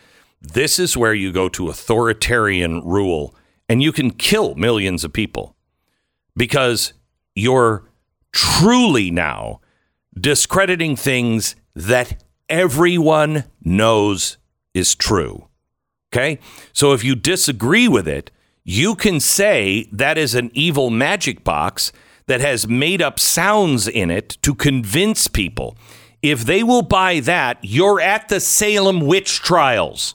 This 0.41 0.79
is 0.79 0.97
where 0.97 1.15
you 1.15 1.33
go 1.33 1.49
to 1.51 1.69
authoritarian 1.69 2.83
rule 2.85 3.35
and 3.69 3.83
you 3.83 3.93
can 3.93 4.11
kill 4.11 4.55
millions 4.55 5.05
of 5.05 5.13
people 5.13 5.57
because 6.37 6.93
you're 7.35 7.85
truly 8.33 9.11
now 9.11 9.61
discrediting 10.19 10.97
things 10.97 11.57
that 11.75 12.23
everyone 12.49 13.45
knows 13.63 14.37
is 14.75 14.95
true. 14.95 15.49
Okay? 16.13 16.39
So 16.73 16.93
if 16.93 17.03
you 17.03 17.15
disagree 17.15 17.89
with 17.89 18.07
it, 18.07 18.31
you 18.65 18.95
can 18.95 19.21
say 19.21 19.89
that 19.93 20.17
is 20.17 20.35
an 20.35 20.51
evil 20.55 20.91
magic 20.91 21.45
box 21.45 21.93
that 22.27 22.41
has 22.41 22.67
made 22.67 23.03
up 23.03 23.21
sounds 23.21 23.87
in 23.87 24.11
it 24.11 24.39
to 24.43 24.55
convince 24.55 25.29
people. 25.29 25.77
If 26.23 26.47
they 26.47 26.63
will 26.63 26.83
buy 26.83 27.21
that, 27.21 27.59
you're 27.61 28.01
at 28.01 28.29
the 28.29 28.41
Salem 28.41 29.01
witch 29.01 29.41
trials. 29.41 30.15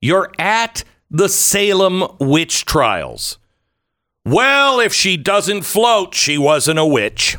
You're 0.00 0.30
at 0.38 0.84
the 1.10 1.28
Salem 1.28 2.04
witch 2.20 2.64
trials. 2.64 3.38
Well, 4.24 4.78
if 4.78 4.94
she 4.94 5.16
doesn't 5.16 5.62
float, 5.62 6.14
she 6.14 6.38
wasn't 6.38 6.78
a 6.78 6.86
witch. 6.86 7.36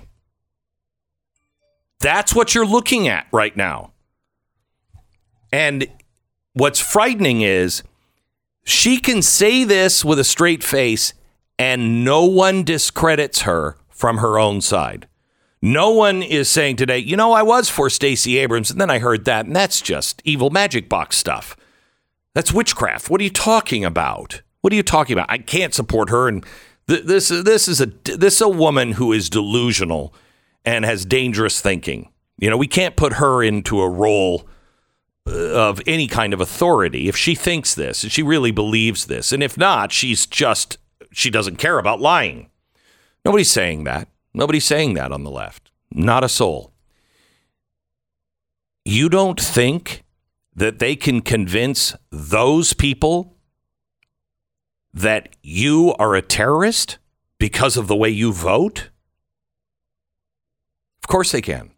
That's 2.02 2.36
what 2.36 2.54
you're 2.54 2.66
looking 2.66 3.08
at 3.08 3.28
right 3.32 3.56
now. 3.56 3.94
And 5.54 5.88
what's 6.54 6.82
frightening 6.82 7.42
is 7.42 7.82
she 8.66 8.98
can 9.00 9.22
say 9.22 9.64
this 9.64 10.04
with 10.04 10.20
a 10.20 10.24
straight 10.24 10.64
face 10.64 11.14
and 11.58 12.04
no 12.04 12.26
one 12.26 12.64
discredits 12.64 13.42
her 13.42 13.78
from 13.90 14.18
her 14.18 14.38
own 14.38 14.60
side. 14.60 15.08
No 15.62 15.92
one 15.92 16.22
is 16.22 16.50
saying 16.50 16.76
today, 16.76 16.98
you 16.98 17.16
know, 17.16 17.32
I 17.32 17.44
was 17.44 17.70
for 17.70 17.90
Stacey 17.90 18.38
Abrams 18.40 18.72
and 18.72 18.82
then 18.82 18.90
I 18.90 19.00
heard 19.00 19.26
that 19.26 19.46
and 19.46 19.56
that's 19.56 19.82
just 19.82 20.22
evil 20.26 20.50
magic 20.50 20.90
box 20.90 21.18
stuff. 21.18 21.56
That's 22.34 22.52
witchcraft. 22.52 23.10
What 23.10 23.22
are 23.22 23.24
you 23.24 23.30
talking 23.30 23.86
about? 23.86 24.42
What 24.62 24.74
are 24.74 24.76
you 24.76 24.84
talking 24.84 25.14
about? 25.14 25.32
I 25.32 25.38
can't 25.38 25.74
support 25.74 26.10
her 26.10 26.28
and 26.28 26.44
th- 26.88 27.04
this 27.06 27.30
this 27.30 27.68
is 27.68 27.80
a 27.80 27.86
this 28.04 28.36
is 28.36 28.42
a 28.42 28.50
woman 28.50 28.94
who 28.94 29.14
is 29.14 29.30
delusional 29.30 30.14
and 30.66 30.86
has 30.86 31.06
dangerous 31.06 31.62
thinking. 31.62 32.10
You 32.40 32.50
know, 32.50 32.58
we 32.58 32.68
can't 32.68 32.96
put 32.96 33.14
her 33.14 33.44
into 33.44 33.80
a 33.80 33.90
role 33.90 34.48
of 35.26 35.82
any 35.88 36.08
kind 36.08 36.34
of 36.34 36.42
authority 36.42 37.08
if 37.08 37.18
she 37.18 37.34
thinks 37.36 37.74
this 37.74 38.04
and 38.04 38.12
she 38.12 38.22
really 38.22 38.52
believes 38.52 39.06
this. 39.06 39.32
And 39.32 39.42
if 39.42 39.58
not, 39.58 39.92
she's 39.92 40.26
just, 40.26 40.78
she 41.12 41.30
doesn't 41.30 41.58
care 41.58 41.80
about 41.80 42.00
lying. 42.00 42.50
Nobody's 43.24 43.52
saying 43.52 43.86
that. 43.86 44.08
Nobody's 44.34 44.66
saying 44.66 44.94
that 44.96 45.12
on 45.12 45.24
the 45.24 45.32
left. 45.32 45.72
Not 45.92 46.24
a 46.24 46.30
soul. 46.30 46.72
You 48.84 49.10
don't 49.10 49.40
think 49.40 50.04
that 50.56 50.80
they 50.80 50.96
can 50.96 51.22
convince 51.22 51.96
those 52.12 52.74
people 52.74 53.36
that 54.94 55.30
you 55.42 55.94
are 56.00 56.16
a 56.16 56.22
terrorist 56.22 56.98
because 57.38 57.76
of 57.78 57.88
the 57.88 57.96
way 57.96 58.10
you 58.10 58.32
vote? 58.32 58.90
Of 61.04 61.08
course 61.08 61.32
they 61.32 61.42
can. 61.42 61.72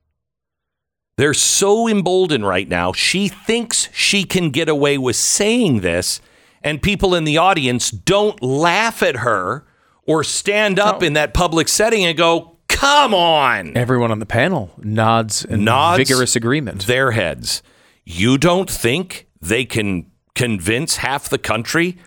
They're 1.18 1.34
so 1.34 1.88
emboldened 1.88 2.46
right 2.48 2.70
now. 2.70 2.94
She 2.94 3.28
thinks 3.28 3.90
she 3.92 4.24
can 4.24 4.52
get 4.52 4.70
away 4.70 5.00
with 5.00 5.16
saying 5.16 5.80
this, 5.80 6.22
and 6.64 6.82
people 6.82 7.16
in 7.16 7.24
the 7.24 7.38
audience 7.38 7.90
don't 7.90 8.42
laugh 8.44 9.02
at 9.02 9.18
her 9.18 9.66
or 10.06 10.24
stand 10.24 10.80
up 10.80 11.02
No. 11.02 11.08
in 11.08 11.14
that 11.14 11.34
public 11.34 11.68
setting 11.70 12.06
and 12.06 12.16
go, 12.16 12.58
"Come 12.68 13.16
on!" 13.16 13.76
Everyone 13.76 14.12
on 14.12 14.20
the 14.20 14.28
panel 14.28 14.72
nods 14.78 15.44
in 15.44 15.64
Nods 15.64 15.98
vigorous 15.98 16.36
agreement. 16.36 16.86
Their 16.86 17.12
heads. 17.12 17.64
You 18.06 18.38
don't 18.38 18.70
think 18.70 19.26
they 19.42 19.66
can 19.66 20.06
convince 20.36 20.98
half 20.98 21.28
the 21.30 21.40
country 21.40 21.98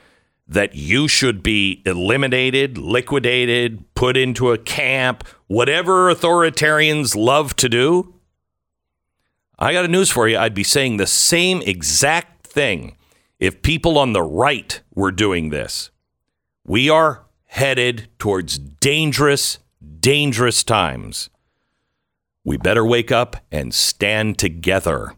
that 0.46 0.76
you 0.76 1.08
should 1.08 1.42
be 1.42 1.82
eliminated, 1.84 2.78
liquidated, 2.78 3.84
put 3.94 4.16
into 4.16 4.52
a 4.52 4.58
camp, 4.58 5.24
whatever 5.48 6.12
authoritarians 6.14 7.16
love 7.16 7.54
to 7.56 7.68
do? 7.68 8.14
I 9.60 9.74
got 9.74 9.84
a 9.84 9.88
news 9.88 10.10
for 10.10 10.26
you. 10.26 10.38
I'd 10.38 10.54
be 10.54 10.64
saying 10.64 10.96
the 10.96 11.06
same 11.06 11.60
exact 11.62 12.46
thing 12.46 12.96
if 13.38 13.60
people 13.60 13.98
on 13.98 14.14
the 14.14 14.22
right 14.22 14.80
were 14.94 15.12
doing 15.12 15.50
this. 15.50 15.90
We 16.64 16.88
are 16.88 17.26
headed 17.44 18.08
towards 18.18 18.58
dangerous, 18.58 19.58
dangerous 20.00 20.64
times. 20.64 21.28
We 22.42 22.56
better 22.56 22.86
wake 22.86 23.12
up 23.12 23.36
and 23.52 23.74
stand 23.74 24.38
together 24.38 25.14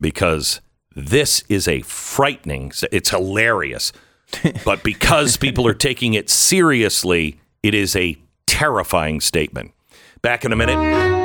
because 0.00 0.60
this 0.94 1.42
is 1.48 1.66
a 1.66 1.80
frightening, 1.80 2.72
it's 2.90 3.10
hilarious. 3.10 3.92
but 4.64 4.82
because 4.82 5.36
people 5.38 5.66
are 5.66 5.74
taking 5.74 6.12
it 6.14 6.28
seriously, 6.28 7.40
it 7.62 7.74
is 7.74 7.96
a 7.96 8.18
terrifying 8.46 9.20
statement. 9.20 9.72
Back 10.20 10.44
in 10.44 10.52
a 10.52 10.56
minute. 10.56 11.21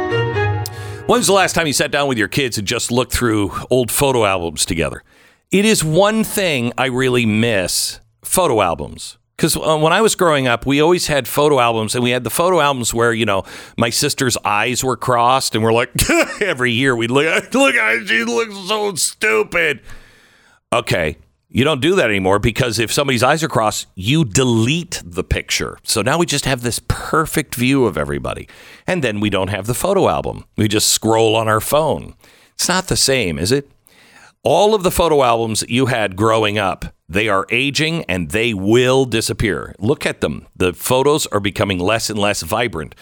When's 1.08 1.26
the 1.26 1.32
last 1.32 1.56
time 1.56 1.68
you 1.68 1.72
sat 1.74 1.90
down 1.90 2.10
with 2.10 2.18
your 2.18 2.28
kids 2.28 2.58
and 2.58 2.68
just 2.68 2.92
looked 2.92 3.14
through 3.14 3.54
old 3.70 3.90
photo 3.90 4.26
albums 4.26 4.66
together? 4.66 5.06
It 5.52 5.64
is 5.64 5.82
one 5.82 6.26
thing 6.26 6.74
I 6.78 6.88
really 6.88 7.26
miss 7.26 8.02
photo 8.26 8.60
albums. 8.60 9.18
Because 9.38 9.56
uh, 9.56 9.78
when 9.78 9.94
I 9.94 10.02
was 10.02 10.16
growing 10.16 10.48
up, 10.48 10.66
we 10.66 10.82
always 10.82 11.08
had 11.08 11.26
photo 11.26 11.62
albums, 11.62 11.96
and 11.96 12.04
we 12.04 12.10
had 12.10 12.26
the 12.26 12.30
photo 12.30 12.60
albums 12.60 12.94
where 12.94 13.14
you 13.14 13.26
know 13.26 13.44
my 13.78 13.90
sister's 13.90 14.36
eyes 14.44 14.84
were 14.84 14.98
crossed, 14.98 15.56
and 15.56 15.64
we're 15.64 15.72
like, 15.72 15.92
every 16.42 16.74
year 16.74 16.94
we'd 16.94 17.10
look 17.10 17.26
look 17.54 17.76
she 18.06 18.26
looks 18.26 18.56
so 18.68 18.94
stupid. 18.96 19.80
Okay, 20.74 21.16
you 21.50 21.64
don't 21.64 21.82
do 21.82 21.96
that 21.96 22.10
anymore 22.10 22.40
because 22.40 22.78
if 22.78 22.92
somebody's 22.92 23.24
eyes 23.24 23.42
are 23.42 23.48
crossed, 23.48 23.88
you 23.96 24.26
delete 24.26 25.02
the 25.06 25.24
picture. 25.24 25.78
So 25.84 26.02
now 26.02 26.18
we 26.18 26.26
just 26.26 26.46
have 26.46 26.62
this 26.62 26.82
perfect 26.88 27.56
view 27.56 27.86
of 27.86 27.98
everybody. 27.98 28.50
And 28.86 29.04
then 29.04 29.22
we 29.22 29.30
don't 29.30 29.50
have 29.50 29.66
the 29.66 29.74
photo 29.74 30.10
album. 30.10 30.44
We 30.58 30.68
just 30.68 30.90
scroll 30.90 31.36
on 31.38 31.48
our 31.48 31.62
phone. 31.62 32.16
It's 32.54 32.68
not 32.68 32.88
the 32.88 32.98
same, 32.98 33.40
is 33.40 33.52
it? 33.52 33.72
All 34.44 34.76
of 34.76 34.84
the 34.84 34.92
photo 34.92 35.24
albums 35.24 35.62
that 35.62 35.70
you 35.70 35.86
had 35.86 36.16
growing 36.16 36.58
up, 36.58 36.94
they 37.08 37.30
are 37.30 37.48
aging 37.50 38.04
and 38.06 38.32
they 38.32 38.54
will 38.54 39.06
disappear. 39.06 39.74
Look 39.80 40.06
at 40.06 40.22
them. 40.22 40.48
The 40.56 40.74
photos 40.74 41.28
are 41.28 41.40
becoming 41.40 41.80
less 41.80 42.10
and 42.10 42.20
less 42.20 42.42
vibrant. 42.42 42.94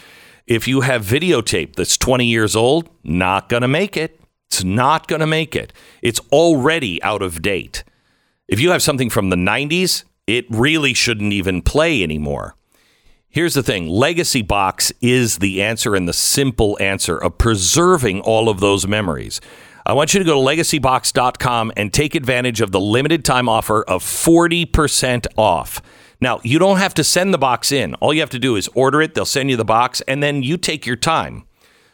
If 0.46 0.68
you 0.68 0.82
have 0.82 1.04
videotape 1.04 1.74
that's 1.74 1.96
20 1.96 2.24
years 2.26 2.54
old, 2.54 2.88
not 3.02 3.48
going 3.48 3.62
to 3.62 3.68
make 3.68 3.96
it. 3.96 4.20
It's 4.48 4.62
not 4.62 5.08
going 5.08 5.20
to 5.20 5.26
make 5.26 5.56
it. 5.56 5.72
It's 6.00 6.20
already 6.30 7.02
out 7.02 7.22
of 7.22 7.42
date. 7.42 7.82
If 8.48 8.60
you 8.60 8.70
have 8.70 8.82
something 8.82 9.10
from 9.10 9.30
the 9.30 9.36
90s, 9.36 10.04
it 10.28 10.44
really 10.48 10.94
shouldn't 10.94 11.32
even 11.32 11.62
play 11.62 12.04
anymore. 12.04 12.54
Here's 13.28 13.54
the 13.54 13.62
thing 13.62 13.88
Legacy 13.88 14.40
Box 14.40 14.92
is 15.00 15.38
the 15.38 15.60
answer 15.62 15.96
and 15.96 16.08
the 16.08 16.12
simple 16.12 16.78
answer 16.80 17.18
of 17.18 17.38
preserving 17.38 18.20
all 18.20 18.48
of 18.48 18.60
those 18.60 18.86
memories. 18.86 19.40
I 19.84 19.94
want 19.94 20.14
you 20.14 20.20
to 20.20 20.24
go 20.24 20.34
to 20.34 20.56
legacybox.com 20.56 21.72
and 21.76 21.92
take 21.92 22.14
advantage 22.14 22.60
of 22.60 22.70
the 22.70 22.80
limited 22.80 23.24
time 23.24 23.48
offer 23.48 23.82
of 23.82 24.04
40% 24.04 25.26
off. 25.36 25.82
Now, 26.20 26.40
you 26.44 26.60
don't 26.60 26.78
have 26.78 26.94
to 26.94 27.04
send 27.04 27.34
the 27.34 27.38
box 27.38 27.72
in. 27.72 27.94
All 27.94 28.14
you 28.14 28.20
have 28.20 28.30
to 28.30 28.38
do 28.38 28.54
is 28.54 28.68
order 28.74 29.02
it, 29.02 29.14
they'll 29.14 29.24
send 29.24 29.50
you 29.50 29.56
the 29.56 29.64
box, 29.64 30.02
and 30.02 30.22
then 30.22 30.44
you 30.44 30.56
take 30.56 30.86
your 30.86 30.96
time. 30.96 31.46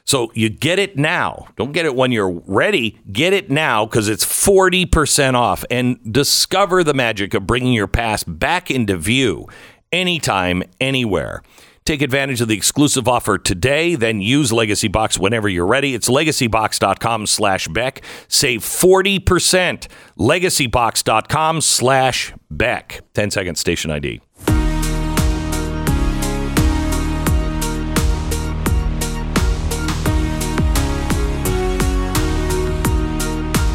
So 0.05 0.31
you 0.35 0.49
get 0.49 0.79
it 0.79 0.97
now. 0.97 1.49
Don't 1.57 1.73
get 1.73 1.87
it 1.87 1.95
when 1.95 2.12
you're 2.12 2.43
ready. 2.47 3.01
Get 3.11 3.33
it 3.33 3.51
now 3.51 3.87
because 3.87 4.09
it's 4.09 4.25
40% 4.25 5.35
off 5.35 5.65
and 5.71 5.99
discover 6.12 6.83
the 6.83 6.95
magic 6.95 7.35
of 7.35 7.47
bringing 7.47 7.73
your 7.73 7.87
past 7.87 8.25
back 8.38 8.71
into 8.71 8.97
view 8.97 9.47
anytime, 9.93 10.62
anywhere. 10.81 11.43
Take 11.85 12.01
advantage 12.01 12.41
of 12.41 12.47
the 12.47 12.57
exclusive 12.57 13.09
offer 13.09 13.38
today, 13.38 13.97
then 13.97 14.21
use 14.21 14.53
Legacy 14.53 14.87
Box 14.87 15.19
whenever 15.19 15.49
you're 15.49 15.67
ready. 15.67 15.95
It's 15.95 16.09
legacybox.com 16.09 17.27
slash 17.27 17.67
Beck. 17.69 18.03
Save 18.29 18.61
40%. 18.61 19.88
Legacybox.com 20.17 21.61
slash 21.61 22.35
Beck. 22.51 23.01
10 23.15 23.31
seconds 23.33 23.59
station 23.59 23.91
ID. 23.91 24.21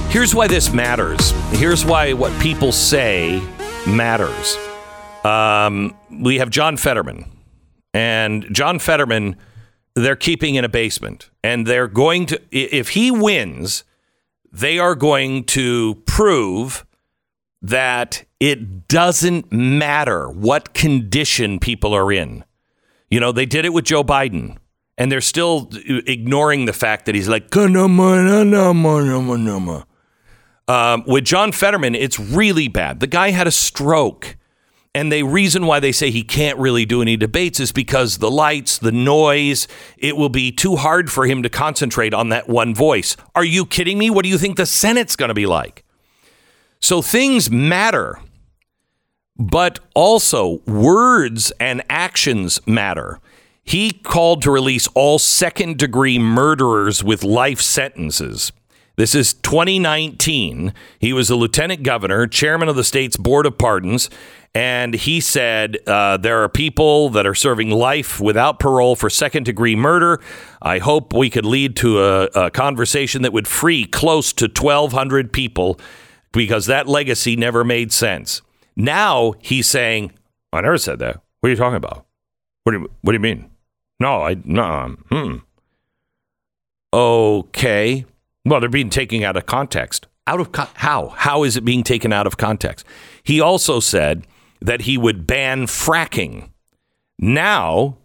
Here's 0.09 0.33
why 0.33 0.47
this 0.47 0.71
matters. 0.71 1.31
Here's 1.51 1.85
why 1.85 2.13
what 2.13 2.37
people 2.41 2.71
say 2.71 3.41
matters. 3.85 4.57
Um, 5.23 5.95
we 6.09 6.39
have 6.39 6.49
John 6.49 6.77
Fetterman, 6.77 7.29
and 7.93 8.47
John 8.51 8.79
Fetterman, 8.79 9.35
they're 9.95 10.15
keeping 10.15 10.55
in 10.55 10.63
a 10.63 10.69
basement, 10.69 11.29
and 11.43 11.67
they're 11.67 11.89
going 11.89 12.25
to, 12.27 12.41
if 12.51 12.89
he 12.89 13.11
wins, 13.11 13.83
they 14.51 14.79
are 14.79 14.95
going 14.95 15.43
to 15.45 15.95
prove 16.05 16.85
that 17.61 18.23
it 18.39 18.87
doesn't 18.87 19.51
matter 19.51 20.29
what 20.29 20.73
condition 20.73 21.59
people 21.59 21.93
are 21.93 22.11
in. 22.11 22.45
You 23.09 23.19
know, 23.19 23.31
they 23.31 23.45
did 23.45 23.65
it 23.65 23.73
with 23.73 23.85
Joe 23.85 24.03
Biden, 24.03 24.57
and 24.97 25.11
they're 25.11 25.21
still 25.21 25.69
ignoring 25.85 26.65
the 26.65 26.73
fact 26.73 27.05
that 27.07 27.15
he's 27.15 27.27
like, 27.27 27.49
um, 30.67 31.03
with 31.07 31.25
John 31.25 31.51
Fetterman, 31.51 31.95
it's 31.95 32.19
really 32.19 32.67
bad. 32.67 32.99
The 32.99 33.07
guy 33.07 33.31
had 33.31 33.47
a 33.47 33.51
stroke. 33.51 34.35
And 34.95 35.11
the 35.11 35.21
reason 35.21 35.67
why 35.67 35.79
they 35.79 35.91
say 35.91 36.09
he 36.09 36.23
can't 36.23 36.57
really 36.57 36.83
do 36.83 37.03
any 37.03 37.17
debates 37.17 37.59
is 37.59 37.71
because 37.71 38.17
the 38.17 38.31
lights, 38.31 38.79
the 38.79 38.91
noise, 38.91 39.67
it 39.95 40.17
will 40.17 40.29
be 40.29 40.51
too 40.51 40.75
hard 40.75 41.11
for 41.11 41.27
him 41.27 41.43
to 41.43 41.49
concentrate 41.49 42.15
on 42.15 42.29
that 42.29 42.49
one 42.49 42.73
voice. 42.73 43.15
Are 43.35 43.43
you 43.43 43.63
kidding 43.63 43.99
me? 43.99 44.09
What 44.09 44.23
do 44.23 44.29
you 44.29 44.39
think 44.39 44.57
the 44.57 44.65
Senate's 44.65 45.15
going 45.15 45.29
to 45.29 45.35
be 45.35 45.45
like? 45.45 45.85
So 46.79 47.03
things 47.03 47.51
matter, 47.51 48.19
but 49.37 49.79
also 49.93 50.61
words 50.65 51.51
and 51.59 51.83
actions 51.91 52.59
matter. 52.65 53.19
He 53.63 53.91
called 53.91 54.41
to 54.43 54.51
release 54.51 54.87
all 54.95 55.19
second 55.19 55.77
degree 55.77 56.17
murderers 56.17 57.03
with 57.03 57.23
life 57.23 57.61
sentences. 57.61 58.51
This 58.97 59.13
is 59.13 59.35
2019. 59.35 60.73
He 60.97 61.13
was 61.13 61.29
a 61.29 61.35
lieutenant 61.35 61.83
governor, 61.83 62.25
chairman 62.25 62.67
of 62.67 62.75
the 62.75 62.83
state's 62.83 63.15
board 63.15 63.45
of 63.45 63.55
pardons, 63.55 64.09
and 64.55 64.95
he 64.95 65.21
said 65.21 65.77
uh, 65.85 66.17
there 66.17 66.41
are 66.43 66.49
people 66.49 67.09
that 67.11 67.27
are 67.27 67.35
serving 67.35 67.69
life 67.69 68.19
without 68.19 68.57
parole 68.57 68.95
for 68.95 69.07
second 69.07 69.43
degree 69.43 69.75
murder. 69.75 70.19
I 70.63 70.79
hope 70.79 71.13
we 71.13 71.29
could 71.29 71.45
lead 71.45 71.75
to 71.75 72.01
a, 72.01 72.23
a 72.33 72.49
conversation 72.49 73.21
that 73.21 73.33
would 73.33 73.47
free 73.47 73.85
close 73.85 74.33
to 74.33 74.45
1,200 74.45 75.31
people 75.31 75.79
because 76.31 76.65
that 76.65 76.87
legacy 76.87 77.35
never 77.35 77.63
made 77.63 77.93
sense. 77.93 78.41
Now 78.75 79.35
he's 79.41 79.67
saying, 79.67 80.11
I 80.51 80.61
never 80.61 80.79
said 80.79 80.97
that. 80.99 81.21
What 81.41 81.49
are 81.49 81.51
you 81.51 81.55
talking 81.55 81.75
about? 81.77 82.07
What 82.63 82.71
do 82.71 82.79
you, 82.79 82.89
what 83.01 83.11
do 83.11 83.15
you 83.15 83.19
mean? 83.19 83.51
No, 83.99 84.23
I, 84.23 84.37
no, 84.43 84.95
hmm. 85.11 85.37
Okay. 86.91 88.05
Well, 88.47 88.61
they're 88.61 88.69
being 88.69 88.89
taken 88.89 89.23
out 89.23 89.35
of 89.35 89.45
context. 89.45 90.07
Out 90.25 90.39
of 90.39 90.49
how? 90.75 91.09
How 91.09 91.43
is 91.43 91.57
it 91.57 91.65
being 91.65 91.83
taken 91.83 92.13
out 92.13 92.25
of 92.25 92.37
context? 92.37 92.85
He 93.21 93.41
also 93.41 93.81
said 93.81 94.25
that 94.61 94.81
he 94.81 94.97
would 94.97 95.27
ban 95.27 95.67
fracking. 95.67 96.51
Now 97.19 97.97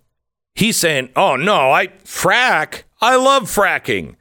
he's 0.57 0.77
saying, 0.77 1.11
"Oh 1.15 1.37
no, 1.37 1.71
I 1.71 1.89
frack. 2.05 2.83
I 3.01 3.15
love 3.17 3.45
fracking. 3.45 4.17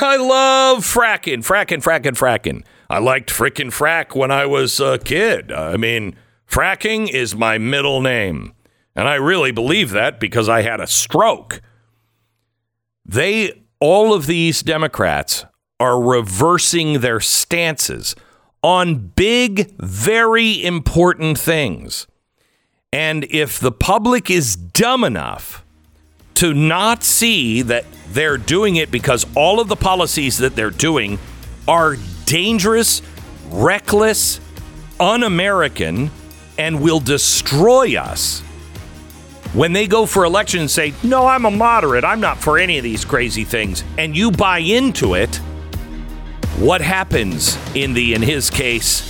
I 0.00 0.16
love 0.16 0.78
fracking, 0.78 1.38
fracking, 1.46 1.82
fracking, 1.82 2.16
fracking. 2.16 2.64
I 2.88 2.98
liked 2.98 3.30
frickin' 3.30 3.70
frack 3.70 4.16
when 4.16 4.32
I 4.32 4.46
was 4.46 4.80
a 4.80 4.98
kid. 4.98 5.52
I 5.52 5.76
mean, 5.76 6.16
fracking 6.48 7.08
is 7.08 7.36
my 7.36 7.58
middle 7.58 8.00
name, 8.00 8.54
and 8.96 9.06
I 9.06 9.14
really 9.14 9.52
believe 9.52 9.90
that 9.90 10.18
because 10.18 10.48
I 10.48 10.62
had 10.62 10.80
a 10.80 10.88
stroke." 10.88 11.60
They 13.06 13.62
all 13.78 14.12
of 14.12 14.26
these 14.26 14.62
Democrats 14.62 15.44
are 15.80 16.00
reversing 16.00 17.00
their 17.00 17.18
stances 17.18 18.14
on 18.62 18.94
big, 19.16 19.72
very 19.78 20.62
important 20.62 21.38
things. 21.38 22.06
And 22.92 23.24
if 23.30 23.58
the 23.58 23.72
public 23.72 24.30
is 24.30 24.54
dumb 24.54 25.02
enough 25.02 25.64
to 26.34 26.52
not 26.52 27.02
see 27.02 27.62
that 27.62 27.84
they're 28.10 28.38
doing 28.38 28.76
it 28.76 28.90
because 28.90 29.26
all 29.34 29.60
of 29.60 29.68
the 29.68 29.76
policies 29.76 30.38
that 30.38 30.54
they're 30.54 30.70
doing 30.70 31.18
are 31.66 31.96
dangerous, 32.26 33.02
reckless, 33.48 34.40
un 34.98 35.22
American, 35.22 36.10
and 36.58 36.80
will 36.80 37.00
destroy 37.00 37.96
us. 37.98 38.40
When 39.52 39.72
they 39.72 39.86
go 39.86 40.06
for 40.06 40.24
election 40.24 40.60
and 40.60 40.70
say, 40.70 40.92
No, 41.02 41.26
I'm 41.26 41.44
a 41.44 41.50
moderate, 41.50 42.04
I'm 42.04 42.20
not 42.20 42.38
for 42.38 42.58
any 42.58 42.78
of 42.78 42.84
these 42.84 43.04
crazy 43.04 43.44
things, 43.44 43.82
and 43.98 44.16
you 44.16 44.30
buy 44.30 44.58
into 44.58 45.14
it, 45.14 45.40
what 46.60 46.82
happens 46.82 47.56
in 47.74 47.94
the, 47.94 48.12
in 48.12 48.20
his 48.20 48.50
case, 48.50 49.00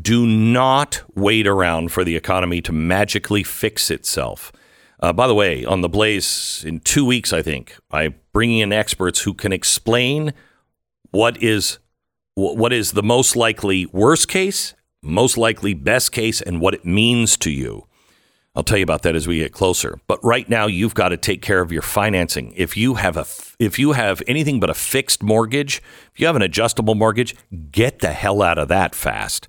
Do 0.00 0.26
not 0.26 1.02
wait 1.14 1.46
around 1.46 1.92
for 1.92 2.02
the 2.02 2.16
economy 2.16 2.62
to 2.62 2.72
magically 2.72 3.42
fix 3.42 3.90
itself. 3.90 4.50
Uh, 4.98 5.12
by 5.12 5.26
the 5.26 5.34
way, 5.34 5.62
on 5.66 5.82
the 5.82 5.90
Blaze 5.90 6.64
in 6.66 6.80
two 6.80 7.04
weeks, 7.04 7.34
I 7.34 7.42
think 7.42 7.76
I'm 7.90 8.14
bringing 8.32 8.60
in 8.60 8.72
experts 8.72 9.20
who 9.20 9.34
can 9.34 9.52
explain 9.52 10.32
what 11.10 11.42
is 11.42 11.80
what 12.36 12.72
is 12.72 12.92
the 12.92 13.02
most 13.02 13.34
likely 13.34 13.86
worst 13.86 14.28
case, 14.28 14.74
most 15.02 15.38
likely 15.38 15.72
best 15.72 16.12
case, 16.12 16.42
and 16.42 16.60
what 16.60 16.74
it 16.74 16.84
means 16.84 17.36
to 17.38 17.50
you. 17.50 17.86
I'll 18.54 18.62
tell 18.62 18.76
you 18.78 18.84
about 18.84 19.02
that 19.02 19.16
as 19.16 19.26
we 19.26 19.38
get 19.38 19.52
closer. 19.52 19.98
But 20.06 20.22
right 20.22 20.48
now, 20.48 20.66
you've 20.66 20.94
got 20.94 21.10
to 21.10 21.16
take 21.16 21.42
care 21.42 21.60
of 21.60 21.72
your 21.72 21.82
financing. 21.82 22.52
If 22.56 22.76
you 22.76 22.94
have 22.94 23.16
a 23.16 23.26
if 23.58 23.78
you 23.78 23.92
have 23.92 24.22
anything 24.26 24.60
but 24.60 24.70
a 24.70 24.74
fixed 24.74 25.22
mortgage, 25.22 25.82
if 26.12 26.20
you 26.20 26.26
have 26.26 26.36
an 26.36 26.42
adjustable 26.42 26.94
mortgage, 26.94 27.34
get 27.70 28.00
the 28.00 28.12
hell 28.12 28.42
out 28.42 28.58
of 28.58 28.68
that 28.68 28.94
fast. 28.94 29.48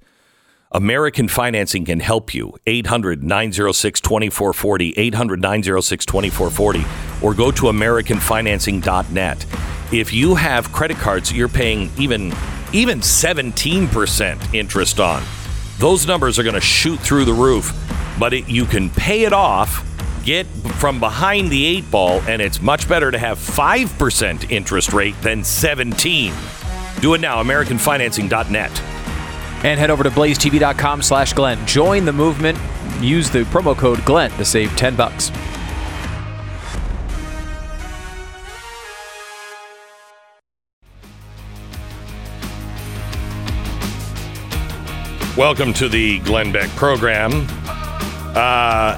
American 0.72 1.28
Financing 1.30 1.86
can 1.86 2.00
help 2.00 2.34
you. 2.34 2.54
800 2.66 3.24
906 3.24 4.02
2440, 4.02 4.94
800 4.98 5.42
906 5.42 6.06
2440, 6.06 7.26
or 7.26 7.34
go 7.34 7.52
to 7.52 7.64
AmericanFinancing.net. 7.64 9.46
If 9.94 10.12
you 10.12 10.36
have 10.36 10.72
credit 10.74 10.98
cards 10.98 11.32
you're 11.32 11.48
paying 11.48 11.90
even 11.98 12.34
even 12.74 13.00
17% 13.00 14.54
interest 14.54 15.00
on, 15.00 15.24
those 15.80 16.06
numbers 16.06 16.38
are 16.38 16.44
going 16.44 16.56
to 16.56 16.62
shoot 16.62 17.00
through 17.00 17.24
the 17.24 17.34
roof. 17.34 17.74
But 18.20 18.34
it, 18.34 18.50
you 18.50 18.66
can 18.66 18.90
pay 18.90 19.24
it 19.24 19.32
off, 19.32 19.86
get 20.26 20.46
from 20.48 21.00
behind 21.00 21.50
the 21.50 21.66
eight 21.66 21.90
ball, 21.90 22.20
and 22.28 22.42
it's 22.42 22.62
much 22.62 22.90
better 22.90 23.10
to 23.10 23.18
have 23.18 23.38
5% 23.38 24.52
interest 24.52 24.92
rate 24.92 25.16
than 25.22 25.46
17. 25.46 26.34
Do 27.00 27.14
it 27.14 27.22
now, 27.22 27.42
AmericanFinancing.net. 27.42 28.97
And 29.64 29.80
head 29.80 29.90
over 29.90 30.04
to 30.04 30.10
blazetv.com 30.10 31.02
slash 31.02 31.34
Glenn. 31.34 31.66
Join 31.66 32.06
the 32.06 32.14
movement. 32.14 32.58
Use 33.02 33.30
the 33.30 33.44
promo 33.44 33.78
code 33.78 34.04
Glenn 34.06 34.32
to 34.32 34.46
save 34.46 34.76
10 34.76 34.96
bucks. 34.96 35.32
Welcome 45.38 45.72
to 45.74 45.88
the 45.88 46.18
Glenn 46.22 46.52
Beck 46.52 46.68
program. 46.72 47.46
Uh, 48.36 48.98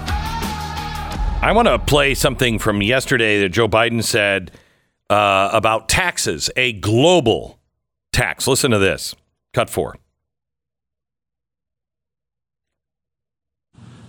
I 1.42 1.52
want 1.54 1.68
to 1.68 1.78
play 1.80 2.14
something 2.14 2.60
from 2.60 2.82
yesterday 2.82 3.42
that 3.42 3.50
Joe 3.50 3.68
Biden 3.68 4.02
said 4.02 4.52
uh, 5.10 5.50
about 5.52 5.90
taxes, 5.90 6.50
a 6.56 6.72
global 6.74 7.60
tax. 8.14 8.48
Listen 8.48 8.72
to 8.72 8.80
this. 8.80 9.16
Cut 9.54 9.70
four. 9.70 9.98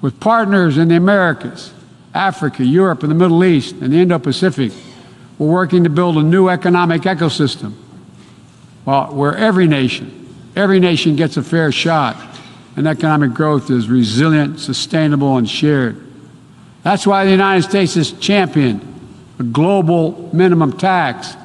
With 0.00 0.18
partners 0.20 0.78
in 0.78 0.88
the 0.88 0.96
Americas, 0.96 1.72
Africa, 2.14 2.64
Europe, 2.64 3.02
and 3.02 3.10
the 3.10 3.14
Middle 3.16 3.44
East, 3.44 3.76
and 3.76 3.92
the 3.92 3.98
Indo 3.98 4.18
Pacific, 4.18 4.72
we're 5.38 5.50
working 5.50 5.84
to 5.84 5.90
build 5.90 6.16
a 6.16 6.22
new 6.22 6.48
economic 6.48 7.02
ecosystem 7.02 7.74
where 8.84 9.36
every 9.36 9.66
nation, 9.66 10.34
every 10.56 10.80
nation 10.80 11.16
gets 11.16 11.36
a 11.36 11.42
fair 11.42 11.70
shot, 11.70 12.16
and 12.76 12.88
economic 12.88 13.32
growth 13.32 13.70
is 13.70 13.88
resilient, 13.88 14.58
sustainable, 14.58 15.36
and 15.36 15.48
shared. 15.48 16.00
That's 16.82 17.06
why 17.06 17.24
the 17.24 17.30
United 17.30 17.62
States 17.68 17.94
has 17.94 18.12
championed 18.12 18.86
a 19.38 19.42
global 19.42 20.30
minimum 20.32 20.76
tax, 20.76 21.36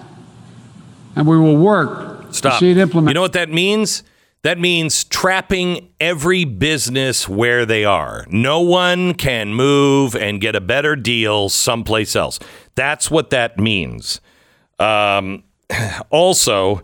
and 1.15 1.27
we 1.27 1.37
will 1.37 1.57
work 1.57 2.33
Stop. 2.33 2.59
see 2.59 2.71
it 2.71 2.77
implemented. 2.77 3.11
You 3.11 3.13
know 3.15 3.21
what 3.21 3.33
that 3.33 3.49
means? 3.49 4.03
That 4.45 4.59
means 4.59 5.05
trapping 5.05 5.89
every 5.99 6.45
business 6.45 7.27
where 7.27 7.65
they 7.65 7.83
are. 7.83 8.27
No 8.29 8.61
one 8.61 9.15
can 9.15 9.55
move 9.55 10.15
and 10.15 10.39
get 10.39 10.55
a 10.55 10.61
better 10.61 10.95
deal 10.95 11.49
someplace 11.49 12.15
else. 12.15 12.37
That's 12.75 13.09
what 13.09 13.31
that 13.31 13.57
means. 13.57 14.21
Um, 14.77 15.45
also, 16.11 16.83